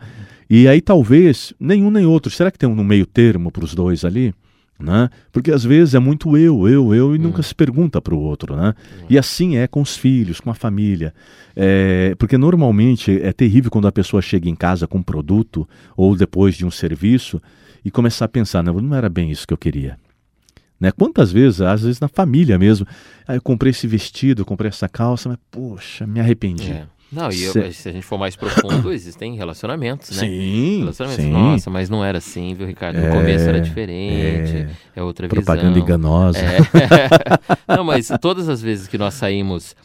E 0.48 0.68
aí 0.68 0.80
talvez 0.80 1.54
nenhum 1.58 1.90
nem 1.90 2.04
outro. 2.04 2.30
Será 2.30 2.50
que 2.50 2.58
tem 2.58 2.68
um 2.68 2.84
meio 2.84 3.06
termo 3.06 3.50
para 3.50 3.64
os 3.64 3.74
dois 3.74 4.04
ali? 4.04 4.34
Né? 4.78 5.08
Porque 5.30 5.52
às 5.52 5.62
vezes 5.62 5.94
é 5.94 6.00
muito 6.00 6.36
eu, 6.36 6.68
eu, 6.68 6.94
eu 6.94 7.14
e 7.14 7.18
nunca 7.18 7.40
hum. 7.40 7.42
se 7.44 7.54
pergunta 7.54 8.02
para 8.02 8.14
o 8.14 8.18
outro, 8.18 8.56
né? 8.56 8.74
Hum. 8.76 9.06
E 9.08 9.16
assim 9.16 9.56
é 9.56 9.68
com 9.68 9.80
os 9.80 9.96
filhos, 9.96 10.40
com 10.40 10.50
a 10.50 10.54
família. 10.54 11.14
É, 11.54 12.14
porque 12.18 12.36
normalmente 12.36 13.20
é 13.22 13.32
terrível 13.32 13.70
quando 13.70 13.86
a 13.86 13.92
pessoa 13.92 14.20
chega 14.20 14.48
em 14.48 14.56
casa 14.56 14.88
com 14.88 14.98
um 14.98 15.02
produto 15.02 15.68
ou 15.96 16.16
depois 16.16 16.56
de 16.56 16.66
um 16.66 16.70
serviço 16.70 17.40
e 17.84 17.90
começar 17.90 18.24
a 18.24 18.28
pensar, 18.28 18.62
não, 18.64 18.74
não 18.74 18.96
era 18.96 19.08
bem 19.08 19.30
isso 19.30 19.46
que 19.46 19.54
eu 19.54 19.58
queria. 19.58 19.96
Né? 20.80 20.90
Quantas 20.90 21.30
vezes, 21.30 21.60
às 21.60 21.82
vezes 21.82 22.00
na 22.00 22.08
família 22.08 22.58
mesmo, 22.58 22.86
ah, 23.26 23.34
eu 23.36 23.42
comprei 23.42 23.70
esse 23.70 23.86
vestido, 23.86 24.42
eu 24.42 24.46
comprei 24.46 24.68
essa 24.68 24.88
calça, 24.88 25.28
mas 25.28 25.38
poxa, 25.50 26.06
me 26.06 26.18
arrependi. 26.20 26.72
É. 26.72 26.86
Não, 27.12 27.30
e 27.30 27.44
eu, 27.44 27.52
se 27.72 27.88
a 27.88 27.92
gente 27.92 28.04
for 28.04 28.18
mais 28.18 28.34
profundo, 28.34 28.90
existem 28.92 29.36
relacionamentos, 29.36 30.10
né? 30.16 30.26
Sim. 30.26 30.80
Relacionamentos. 30.80 31.24
Sim. 31.24 31.32
Nossa, 31.32 31.70
mas 31.70 31.88
não 31.88 32.04
era 32.04 32.18
assim, 32.18 32.54
viu, 32.54 32.66
Ricardo? 32.66 32.98
No 32.98 33.06
é, 33.06 33.10
começo 33.10 33.48
era 33.48 33.60
diferente, 33.60 34.56
é, 34.56 34.68
é 34.96 35.02
outra 35.02 35.28
Propaganda 35.28 35.68
visão. 35.68 35.82
enganosa. 35.82 36.38
É. 36.38 36.58
não, 37.76 37.84
mas 37.84 38.10
todas 38.20 38.48
as 38.48 38.60
vezes 38.60 38.88
que 38.88 38.98
nós 38.98 39.14
saímos 39.14 39.76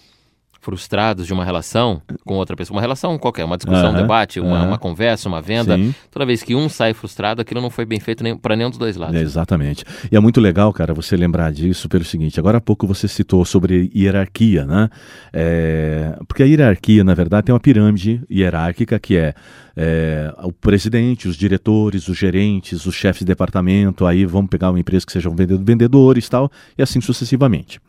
frustrados 0.70 1.26
de 1.26 1.34
uma 1.34 1.44
relação 1.44 2.00
com 2.24 2.36
outra 2.36 2.56
pessoa, 2.56 2.76
uma 2.76 2.82
relação 2.82 3.18
qualquer, 3.18 3.44
uma 3.44 3.58
discussão, 3.58 3.92
um 3.92 3.96
debate, 3.96 4.40
uma, 4.40 4.64
uma, 4.64 4.78
conversa, 4.78 5.28
uma 5.28 5.42
venda, 5.42 5.76
Sim. 5.76 5.96
toda 6.12 6.28
vez 6.28 6.44
que 6.44 6.54
um 6.54 6.70
sai 6.70 6.94
frustrado, 6.94 7.42
aquilo 7.42 7.60
não 7.60 7.72
foi 7.72 7.86
bem 7.86 8.00
feito 8.00 8.24
nem, 8.24 8.38
para 8.38 8.56
nenhum 8.56 8.70
dos 8.70 8.78
dois 8.78 8.96
lados. 8.96 9.16
É, 9.16 9.22
exatamente. 9.22 9.84
E 10.12 10.16
é 10.16 10.20
muito 10.20 10.40
legal, 10.40 10.72
cara, 10.72 10.94
você 10.94 11.18
lembrar 11.18 11.52
disso 11.52 11.90
pelo 11.90 12.04
seguinte, 12.04 12.40
agora 12.40 12.60
há 12.60 12.62
pouco 12.62 12.86
você 12.86 13.08
citou 13.08 13.44
sobre 13.46 13.92
hierarquia, 13.96 14.64
né? 14.64 14.90
É, 15.34 16.16
porque 16.28 16.44
a 16.44 16.46
hierarquia, 16.46 17.04
na 17.04 17.16
verdade, 17.16 17.48
tem 17.48 17.54
uma 17.54 17.60
pirâmide 17.60 18.22
hierárquica 18.30 19.00
que 19.00 19.18
é, 19.18 19.34
é, 19.76 20.32
o 20.44 20.52
presidente, 20.52 21.28
os 21.28 21.36
diretores, 21.36 22.08
os 22.08 22.16
gerentes, 22.16 22.86
os 22.86 22.94
chefes 22.94 23.22
de 23.22 23.26
departamento, 23.26 24.06
aí 24.06 24.24
vamos 24.24 24.52
pegar 24.52 24.70
uma 24.70 24.80
empresa 24.80 25.04
que 25.04 25.12
sejam 25.12 25.34
vendedores 25.36 26.28
e 26.28 26.30
tal, 26.30 26.52
e 26.78 26.84
assim 26.84 27.02
sucessivamente. 27.02 27.82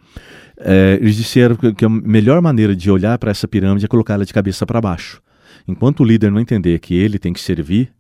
É, 0.61 0.99
eles 1.01 1.17
disseram 1.17 1.57
que 1.57 1.85
a 1.85 1.89
melhor 1.89 2.41
maneira 2.43 2.77
de 2.77 2.91
olhar 2.91 3.19
para 3.19 3.31
essa 3.31 3.49
pirâmide 3.49 3.85
é 3.85 3.89
colocá-la 3.89 4.25
de 4.25 4.33
cabeça 4.33 4.67
para 4.67 4.81
baixo. 4.81 5.23
Enquanto 5.67 6.01
o 6.01 6.05
líder 6.05 6.31
não 6.31 6.41
entender 6.41 6.79
que 6.79 6.95
ele 6.95 7.19
tem 7.19 7.33
que 7.33 7.41
servir, 7.41 7.93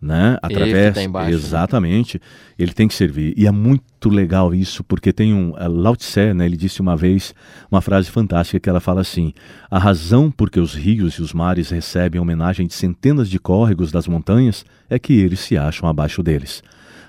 né, 0.00 0.36
através 0.42 0.96
ele 0.96 1.06
embaixo, 1.06 1.30
né? 1.30 1.36
exatamente, 1.36 2.18
né? 2.18 2.26
ele 2.58 2.72
tem 2.72 2.86
que 2.86 2.94
servir. 2.94 3.34
E 3.36 3.46
é 3.46 3.50
muito 3.50 4.08
legal 4.08 4.54
isso, 4.54 4.84
porque 4.84 5.12
tem 5.12 5.32
um 5.34 5.54
Lao 5.68 5.96
Tse, 5.96 6.34
né, 6.34 6.46
ele 6.46 6.56
disse 6.56 6.80
uma 6.80 6.96
vez 6.96 7.34
uma 7.70 7.80
frase 7.80 8.10
fantástica 8.10 8.60
que 8.60 8.68
ela 8.68 8.80
fala 8.80 9.00
assim: 9.00 9.32
"A 9.70 9.78
razão 9.78 10.30
por 10.30 10.50
que 10.50 10.60
os 10.60 10.74
rios 10.74 11.14
e 11.14 11.22
os 11.22 11.32
mares 11.32 11.70
recebem 11.70 12.20
homenagem 12.20 12.66
de 12.66 12.74
centenas 12.74 13.28
de 13.28 13.38
córregos 13.38 13.90
das 13.90 14.06
montanhas 14.06 14.64
é 14.88 14.98
que 14.98 15.14
eles 15.14 15.40
se 15.40 15.56
acham 15.56 15.88
abaixo 15.88 16.22
deles." 16.22 16.62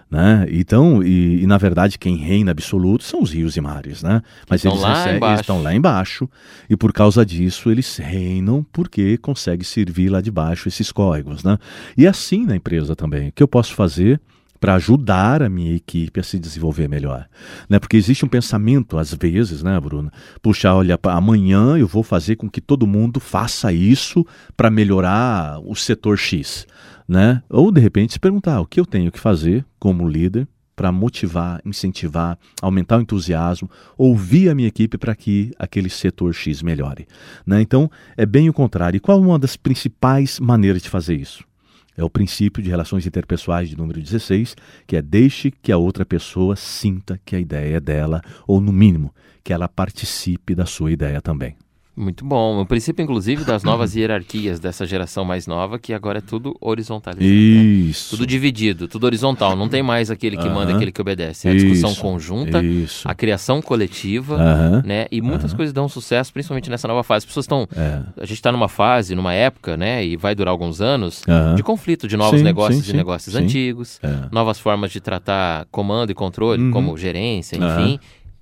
Né? 0.09 0.47
Então, 0.49 1.03
e, 1.03 1.43
e, 1.43 1.47
na 1.47 1.57
verdade 1.57 1.99
quem 1.99 2.15
reina 2.15 2.51
absoluto 2.51 3.03
são 3.03 3.21
os 3.21 3.33
rios 3.33 3.57
e 3.57 3.61
mares, 3.61 4.01
né? 4.01 4.21
Mas 4.49 4.63
eles, 4.63 4.81
recebem, 4.81 5.27
eles, 5.27 5.41
estão 5.41 5.61
lá 5.61 5.75
embaixo 5.75 6.29
e 6.69 6.77
por 6.77 6.93
causa 6.93 7.25
disso 7.25 7.69
eles 7.69 7.97
reinam 7.97 8.65
porque 8.71 9.17
conseguem 9.17 9.65
servir 9.65 10.07
lá 10.07 10.21
de 10.21 10.31
baixo 10.31 10.69
esses 10.69 10.93
códigos, 10.93 11.43
né? 11.43 11.57
E 11.97 12.07
assim 12.07 12.45
na 12.45 12.55
empresa 12.55 12.95
também. 12.95 13.27
O 13.27 13.31
que 13.33 13.43
eu 13.43 13.49
posso 13.49 13.75
fazer 13.75 14.21
para 14.59 14.75
ajudar 14.75 15.41
a 15.41 15.49
minha 15.49 15.75
equipe 15.75 16.19
a 16.19 16.23
se 16.23 16.39
desenvolver 16.39 16.87
melhor, 16.87 17.27
né? 17.69 17.79
Porque 17.79 17.97
existe 17.97 18.25
um 18.25 18.29
pensamento 18.29 18.97
às 18.97 19.13
vezes, 19.13 19.63
né, 19.63 19.79
Bruno? 19.79 20.11
Puxa, 20.41 20.73
olha, 20.73 20.99
amanhã 21.03 21.77
eu 21.77 21.87
vou 21.87 22.03
fazer 22.03 22.35
com 22.35 22.49
que 22.49 22.61
todo 22.61 22.87
mundo 22.87 23.19
faça 23.19 23.71
isso 23.71 24.25
para 24.55 24.69
melhorar 24.69 25.59
o 25.65 25.75
setor 25.75 26.17
X 26.17 26.65
né? 27.07 27.41
Ou 27.49 27.71
de 27.71 27.79
repente 27.79 28.13
se 28.13 28.19
perguntar 28.19 28.59
o 28.59 28.65
que 28.65 28.79
eu 28.79 28.85
tenho 28.85 29.11
que 29.11 29.19
fazer 29.19 29.65
como 29.79 30.07
líder 30.07 30.47
para 30.75 30.91
motivar, 30.91 31.59
incentivar, 31.65 32.37
aumentar 32.61 32.99
o 32.99 33.01
entusiasmo, 33.01 33.69
ouvir 33.97 34.49
a 34.49 34.53
minha 34.53 34.67
equipe 34.67 34.95
para 34.95 35.15
que 35.15 35.51
aquele 35.57 35.89
setor 35.89 36.33
X 36.35 36.61
melhore. 36.61 37.07
Né? 37.45 37.61
Então, 37.61 37.89
é 38.15 38.27
bem 38.27 38.47
o 38.47 38.53
contrário. 38.53 38.97
E 38.97 38.99
qual 38.99 39.17
é 39.17 39.21
uma 39.21 39.39
das 39.39 39.57
principais 39.57 40.39
maneiras 40.39 40.83
de 40.83 40.89
fazer 40.89 41.15
isso? 41.15 41.43
É 41.97 42.03
o 42.03 42.09
princípio 42.09 42.61
de 42.61 42.69
relações 42.69 43.07
interpessoais 43.07 43.67
de 43.67 43.75
número 43.75 43.99
16, 43.99 44.55
que 44.85 44.95
é 44.95 45.01
deixe 45.01 45.49
que 45.49 45.71
a 45.71 45.77
outra 45.77 46.05
pessoa 46.05 46.55
sinta 46.55 47.19
que 47.25 47.35
a 47.35 47.39
ideia 47.39 47.77
é 47.77 47.79
dela, 47.79 48.21
ou 48.45 48.61
no 48.61 48.71
mínimo, 48.71 49.11
que 49.43 49.51
ela 49.51 49.67
participe 49.67 50.53
da 50.53 50.65
sua 50.65 50.91
ideia 50.91 51.19
também. 51.19 51.55
Muito 51.97 52.23
bom. 52.23 52.61
O 52.61 52.65
princípio, 52.65 53.01
inclusive, 53.01 53.43
das 53.43 53.63
novas 53.63 53.95
hierarquias 53.97 54.59
dessa 54.59 54.85
geração 54.85 55.25
mais 55.25 55.47
nova, 55.47 55.79
que 55.79 55.93
agora 55.93 56.19
é 56.19 56.21
tudo 56.21 56.55
horizontalizado. 56.61 57.25
Né? 57.25 57.33
Isso. 57.33 58.13
Né? 58.13 58.17
Tudo 58.17 58.27
dividido, 58.27 58.87
tudo 58.87 59.05
horizontal. 59.05 59.55
Não 59.55 59.67
tem 59.67 59.81
mais 59.81 60.11
aquele 60.11 60.37
que 60.37 60.47
manda, 60.47 60.75
aquele 60.75 60.91
que 60.91 61.01
obedece. 61.01 61.47
É 61.47 61.51
a 61.51 61.55
discussão 61.55 61.91
Isso. 61.91 62.01
conjunta, 62.01 62.63
Isso. 62.63 63.09
a 63.09 63.15
criação 63.15 63.63
coletiva, 63.63 64.83
né? 64.85 65.07
E 65.11 65.19
muitas 65.21 65.53
coisas 65.53 65.73
dão 65.73 65.89
sucesso, 65.89 66.31
principalmente 66.31 66.69
nessa 66.69 66.87
nova 66.87 67.01
fase. 67.01 67.23
As 67.23 67.25
pessoas 67.25 67.45
estão. 67.45 67.67
É. 67.75 68.01
A 68.21 68.25
gente 68.25 68.33
está 68.33 68.51
numa 68.51 68.69
fase, 68.69 69.15
numa 69.15 69.33
época, 69.33 69.75
né? 69.75 70.05
E 70.05 70.15
vai 70.15 70.35
durar 70.35 70.51
alguns 70.51 70.79
anos, 70.81 71.23
de 71.55 71.63
conflito 71.63 72.07
de 72.07 72.15
novos 72.15 72.39
sim, 72.39 72.45
negócios 72.45 72.85
sim, 72.85 72.91
e 72.91 72.95
negócios 72.95 73.33
sim. 73.33 73.43
antigos, 73.43 73.99
é. 74.03 74.27
novas 74.31 74.59
formas 74.59 74.91
de 74.91 74.99
tratar 74.99 75.65
comando 75.71 76.11
e 76.11 76.13
controle, 76.13 76.61
uhum. 76.61 76.71
como 76.71 76.95
gerência, 76.95 77.55
enfim 77.55 77.99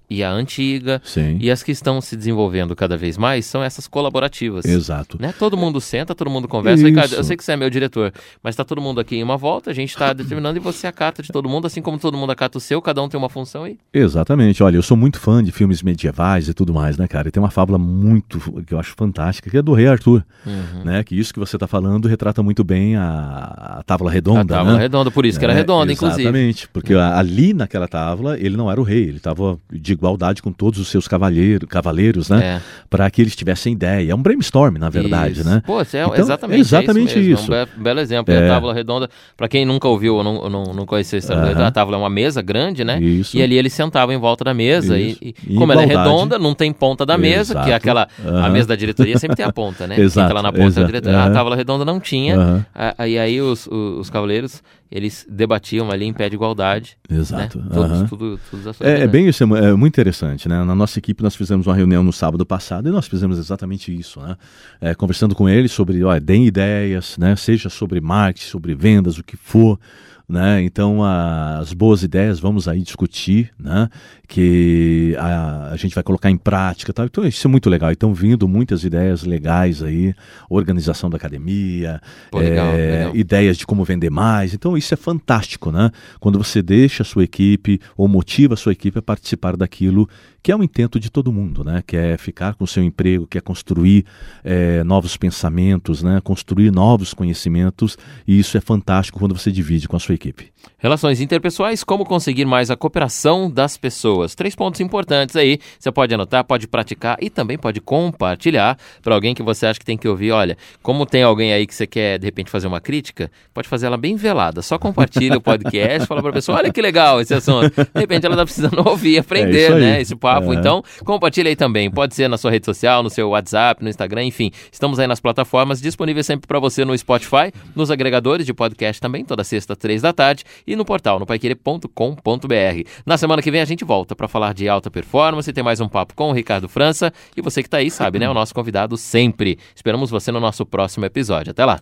e 0.10 0.24
a 0.24 0.32
antiga. 0.32 1.02
Sim. 1.04 1.38
E 1.40 1.50
as 1.50 1.64
que 1.64 1.72
estão 1.72 2.00
se 2.02 2.16
desenvolvendo 2.16 2.76
cada 2.76 2.98
vez 2.98 3.18
mais 3.18 3.46
são 3.46 3.64
essas 3.64 3.88
colaborativas. 3.88 4.66
Exato. 4.66 5.18
Né? 5.20 5.34
Todo 5.38 5.58
mundo 5.58 5.82
senta, 5.82 6.14
todo 6.14 6.30
mundo 6.30 6.48
conversa. 6.48 6.86
Ricardo, 6.86 7.14
eu 7.16 7.24
sei 7.24 7.36
que 7.36 7.44
você 7.44 7.54
é 7.54 7.58
meu 7.58 7.70
diretor, 7.70 8.14
mas 8.44 8.54
está 8.54 8.64
todo 8.64 8.82
mundo 8.82 9.00
aqui 9.00 9.18
em 9.18 9.24
uma 9.24 9.38
volta, 9.38 9.72
a 9.72 9.74
gente 9.74 9.90
está 9.90 10.14
determinando 10.14 10.58
e 10.58 10.62
você 10.62 10.88
acata 10.88 11.22
de 11.22 11.30
todo 11.30 11.50
mundo, 11.50 11.68
assim 11.68 11.82
como 11.82 11.98
todo 11.98 12.18
mundo 12.18 12.32
acata 12.32 12.58
o 12.58 12.62
seu, 12.62 12.82
cada 12.82 13.02
um 13.02 13.10
tem 13.10 13.18
uma 13.18 13.30
função 13.30 13.64
aí. 13.64 13.78
Exatamente. 13.94 14.62
Olha, 14.64 14.78
eu 14.78 14.84
sou 14.84 14.98
muito 14.98 15.20
fã 15.20 15.44
de 15.44 15.52
filmes 15.52 15.82
medievais 15.82 16.48
e 16.48 16.54
tudo 16.54 16.74
mais, 16.74 16.98
né, 16.98 17.08
cara? 17.08 17.28
E 17.28 17.32
tem 17.32 17.42
uma 17.42 17.52
fábula 17.52 17.78
muito, 17.78 18.40
que 18.66 18.74
eu 18.74 18.80
acho 18.80 18.94
fantástica, 18.96 19.50
que 19.50 19.58
é 19.58 19.62
do 19.62 19.74
Rei 19.74 19.88
Arthur, 19.88 20.24
uhum. 20.46 20.84
né? 20.84 21.04
Que 21.04 21.18
isso 21.18 21.34
que 21.34 21.40
você 21.40 21.56
está 21.56 21.68
falando 21.68 22.08
retrata 22.08 22.44
muito 22.44 22.64
bem 22.64 22.96
a, 22.96 23.80
a 23.80 23.84
tábua 23.84 24.12
redonda, 24.12 24.56
A 24.56 24.58
tábua 24.58 24.74
né? 24.74 24.80
redonda, 24.80 25.12
por 25.12 25.26
isso 25.26 25.40
que 25.40 25.46
era 25.46 25.54
é, 25.54 25.58
redonda, 25.58 25.92
exatamente, 25.92 25.94
inclusive. 25.94 26.30
Exatamente, 26.30 26.70
porque 26.70 26.94
ali 26.94 27.54
naquela 27.54 27.88
tábua 27.88 28.38
ele 28.38 28.56
não 28.56 28.72
era 28.72 28.80
o 28.80 28.84
rei, 28.84 29.04
ele 29.04 29.18
estava 29.18 29.58
de 29.72 29.95
igualdade 29.96 30.42
com 30.42 30.52
todos 30.52 30.80
os 30.80 30.88
seus 30.88 31.08
cavaleiros, 31.08 31.68
cavaleiros, 31.68 32.30
né? 32.30 32.46
É. 32.46 32.62
Para 32.90 33.10
que 33.10 33.22
eles 33.22 33.36
tivessem 33.36 33.74
ideia. 33.74 34.12
É 34.12 34.16
um 34.16 34.22
brainstorm, 34.22 34.78
na 34.78 34.90
verdade, 34.90 35.40
isso. 35.40 35.50
né? 35.50 35.62
Pô, 35.66 35.80
é 35.80 35.84
então, 35.84 36.16
exatamente, 36.16 36.60
exatamente 36.60 37.18
é 37.18 37.22
isso. 37.22 37.44
isso. 37.44 37.54
É 37.54 37.68
um 37.78 37.84
belo 37.84 38.00
exemplo. 38.00 38.34
É. 38.34 38.46
a 38.46 38.54
tábua 38.54 38.74
redonda, 38.74 39.10
para 39.36 39.48
quem 39.48 39.66
nunca 39.66 39.88
ouviu 39.88 40.16
ou 40.16 40.24
não, 40.24 40.50
não, 40.50 40.64
não 40.74 40.86
conheceu 40.86 41.20
esse 41.20 41.32
uh 41.32 41.66
a 41.66 41.72
tábua 41.72 41.96
é 41.96 41.98
uma 41.98 42.10
mesa 42.10 42.42
grande, 42.42 42.84
né? 42.84 43.00
Isso. 43.00 43.36
E 43.36 43.42
ali 43.42 43.58
eles 43.58 43.74
sentavam 43.74 44.14
em 44.14 44.18
volta 44.18 44.44
da 44.44 44.54
mesa. 44.54 45.00
E, 45.00 45.36
e, 45.48 45.56
como 45.56 45.72
ela 45.72 45.84
é 45.84 45.86
redonda, 45.86 46.38
não 46.38 46.54
tem 46.54 46.72
ponta 46.72 47.06
da 47.06 47.18
mesa, 47.18 47.54
Exato. 47.54 47.66
que 47.66 47.72
é 47.72 47.76
aquela. 47.76 48.08
A 48.24 48.50
mesa 48.50 48.68
da 48.68 48.76
diretoria 48.76 49.18
sempre 49.18 49.36
tem 49.36 49.46
a 49.46 49.52
ponta, 49.52 49.88
né? 49.88 49.98
Exato. 50.00 50.28
Quem 50.28 50.28
tá 50.28 50.34
lá 50.34 50.44
na 50.44 50.52
ponta 50.52 50.82
da 50.82 50.86
diretoria. 50.86 51.24
A 51.24 51.30
tábua 51.32 51.56
redonda 51.56 51.86
não 51.86 52.00
tinha. 52.00 52.66
E 53.08 53.18
aí 53.18 53.42
os, 53.42 53.68
os, 53.68 54.00
os 54.00 54.10
cavaleiros 54.10 54.62
eles 54.92 55.26
debatiam 55.30 55.92
ali 55.92 56.06
em 56.06 56.14
pé 56.14 56.30
de 56.30 56.36
igualdade. 56.36 56.98
Exato. 57.10 57.58
Né? 57.58 57.66
Todos, 57.74 58.00
uhum. 58.00 58.08
tudo, 58.08 58.40
tudo 58.50 58.76
é, 58.82 59.02
é, 59.02 59.08
bem 59.08 59.28
isso, 59.28 59.44
é, 59.44 59.66
é, 59.70 59.74
muito 59.86 59.94
interessante. 59.94 60.50
Né? 60.50 60.64
Na 60.64 60.76
nossa 60.76 60.98
equipe 60.98 61.22
nós 61.22 61.36
fizemos 61.36 61.68
uma 61.68 61.76
reunião 61.76 62.04
no 62.04 62.12
sábado 62.12 62.46
passado 62.46 62.90
e 62.90 62.92
nós 62.92 63.08
fizemos 63.08 63.38
exatamente 63.38 63.96
isso. 63.96 64.20
Né? 64.20 64.36
É, 64.82 64.96
conversando 64.96 65.36
com 65.36 65.48
eles 65.48 65.72
sobre, 65.72 66.04
olha, 66.04 66.20
deem 66.20 66.46
ideias, 66.46 67.18
né? 67.18 67.36
seja 67.36 67.70
sobre 67.70 68.02
marketing, 68.02 68.48
sobre 68.48 68.74
vendas, 68.74 69.18
o 69.18 69.24
que 69.24 69.38
for. 69.38 69.80
Né? 70.28 70.64
Então, 70.64 71.04
a, 71.04 71.60
as 71.60 71.72
boas 71.72 72.02
ideias 72.02 72.40
vamos 72.40 72.68
aí 72.68 72.82
discutir, 72.82 73.52
né? 73.60 73.90
que 74.28 75.16
a, 75.20 75.70
a, 75.72 75.78
gente 75.78 75.94
vai 75.94 76.04
colocar 76.04 76.32
em 76.32 76.38
prática. 76.38 76.92
Tá? 76.92 77.06
Então, 77.06 77.24
isso 77.26 77.48
é 77.48 77.50
muito 77.50 77.70
legal. 77.70 77.92
Estão 77.92 78.12
vindo 78.12 78.48
muitas 78.48 78.84
ideias 78.84 79.24
legais 79.24 79.84
aí, 79.84 80.16
organização 80.50 81.12
da 81.12 81.18
academia, 81.18 82.02
Pô, 82.32 82.40
legal, 82.40 82.74
é, 82.74 82.78
legal. 82.78 83.16
ideias 83.16 83.56
de 83.56 83.68
como 83.68 83.84
vender 83.84 84.10
mais. 84.10 84.54
Então, 84.54 84.76
isso 84.76 84.94
é 84.96 84.98
fantástico, 84.98 85.72
né? 85.72 85.92
Quando 86.20 86.40
você 86.40 86.62
deixa 86.62 87.04
a 87.04 87.06
sua 87.06 87.24
equipe 87.24 87.80
ou 87.96 88.08
motiva 88.08 88.56
a 88.56 88.58
sua 88.58 88.72
equipe 88.72 88.98
a 88.98 89.04
participar 89.04 89.56
daquilo 89.56 90.10
que 90.46 90.52
é 90.52 90.56
um 90.56 90.64
intento 90.64 91.00
de 91.00 91.10
todo 91.10 91.32
mundo, 91.32 91.64
né? 91.64 91.84
Que 91.86 91.98
é 91.98 92.18
ficar 92.18 92.56
com 92.56 92.64
o 92.64 92.68
seu 92.68 92.84
emprego, 92.84 93.28
que 93.28 93.38
é 93.38 93.42
construir 93.42 94.06
é, 94.44 94.84
novos 94.84 95.18
pensamentos, 95.18 96.02
né? 96.02 96.22
Construir 96.24 96.72
novos 96.72 97.14
conhecimentos. 97.14 97.98
E 98.28 98.40
isso 98.40 98.58
é 98.58 98.62
fantástico 98.62 99.20
quando 99.20 99.38
você 99.38 99.52
divide 99.52 99.88
com 99.88 99.96
a 99.96 100.00
sua 100.00 100.06
sua 100.06 100.16
equipe. 100.16 100.52
Relações 100.78 101.22
interpessoais, 101.22 101.84
como 101.84 102.06
conseguir 102.06 102.46
mais 102.46 102.72
a 102.72 102.76
cooperação 102.76 103.50
das 103.50 103.78
pessoas. 103.78 104.36
Três 104.36 104.56
pontos 104.56 104.80
importantes 104.82 105.36
aí. 105.36 105.60
Você 105.80 105.92
pode 105.92 106.14
anotar, 106.14 106.44
pode 106.44 106.68
praticar 106.68 107.18
e 107.22 107.30
também 107.30 107.58
pode 107.58 107.82
compartilhar 107.82 108.78
para 109.02 109.14
alguém 109.14 109.34
que 109.34 109.44
você 109.44 109.66
acha 109.66 109.80
que 109.80 109.86
tem 109.86 109.98
que 109.98 110.08
ouvir. 110.08 110.32
Olha, 110.32 110.58
como 110.82 111.06
tem 111.06 111.24
alguém 111.24 111.54
aí 111.54 111.66
que 111.66 111.74
você 111.74 111.88
quer 111.88 112.20
de 112.20 112.26
repente 112.26 112.50
fazer 112.50 112.68
uma 112.68 112.80
crítica, 112.80 113.32
pode 113.54 113.68
fazer 113.68 113.88
ela 113.88 113.98
bem 113.98 114.16
velada. 114.16 114.62
Só 114.62 114.78
compartilha 114.78 115.38
o 115.38 115.42
podcast, 115.42 116.08
fala 116.08 116.22
para 116.22 116.32
a 116.32 116.34
pessoa: 116.34 116.58
olha 116.58 116.72
que 116.72 116.82
legal 116.82 117.22
esse 117.22 117.34
assunto. 117.34 117.70
De 117.76 118.00
repente 118.00 118.26
ela 118.26 118.36
está 118.36 118.46
precisando 118.46 118.80
ouvir, 118.88 119.20
aprender, 119.20 119.72
é 119.72 119.80
né? 119.80 120.02
Esse 120.02 120.16
papo. 120.16 120.35
É. 120.44 120.56
Então, 120.56 120.84
compartilha 121.04 121.50
aí 121.50 121.56
também. 121.56 121.90
Pode 121.90 122.16
ser 122.16 122.28
na 122.28 122.38
sua 122.38 122.52
rede 122.52 122.66
social, 122.66 123.04
no 123.04 123.10
seu 123.10 123.30
WhatsApp, 123.30 123.84
no 123.84 123.90
Instagram, 123.90 124.26
enfim. 124.26 124.52
Estamos 124.72 125.00
aí 125.00 125.08
nas 125.08 125.20
plataformas 125.20 125.82
disponíveis 125.82 126.26
sempre 126.26 126.48
para 126.48 126.60
você 126.60 126.84
no 126.86 126.98
Spotify, 126.98 127.52
nos 127.76 127.92
agregadores 127.92 128.46
de 128.46 128.54
podcast 128.54 129.02
também, 129.02 129.24
toda 129.24 129.44
sexta, 129.44 129.76
três 129.76 130.02
da 130.02 130.14
tarde, 130.14 130.44
e 130.66 130.76
no 130.76 130.86
portal, 130.86 131.20
no 131.20 131.26
paiquerê.com.br. 131.26 132.90
Na 133.06 133.18
semana 133.18 133.42
que 133.42 133.52
vem 133.52 133.62
a 133.62 133.66
gente 133.66 133.84
volta 133.84 134.16
para 134.16 134.28
falar 134.28 134.54
de 134.54 134.68
alta 134.68 134.90
performance, 134.90 135.52
tem 135.52 135.64
mais 135.64 135.80
um 135.80 135.88
papo 135.88 136.14
com 136.16 136.30
o 136.30 136.34
Ricardo 136.34 136.68
França, 136.68 137.12
e 137.36 137.42
você 137.42 137.62
que 137.62 137.68
está 137.68 137.78
aí 137.78 137.90
sabe, 137.90 138.20
né? 138.20 138.30
O 138.30 138.34
nosso 138.34 138.54
convidado 138.54 138.98
sempre. 138.98 139.58
Esperamos 139.76 140.10
você 140.10 140.32
no 140.32 140.40
nosso 140.40 140.66
próximo 140.66 141.06
episódio. 141.06 141.52
Até 141.52 141.66
lá! 141.66 141.80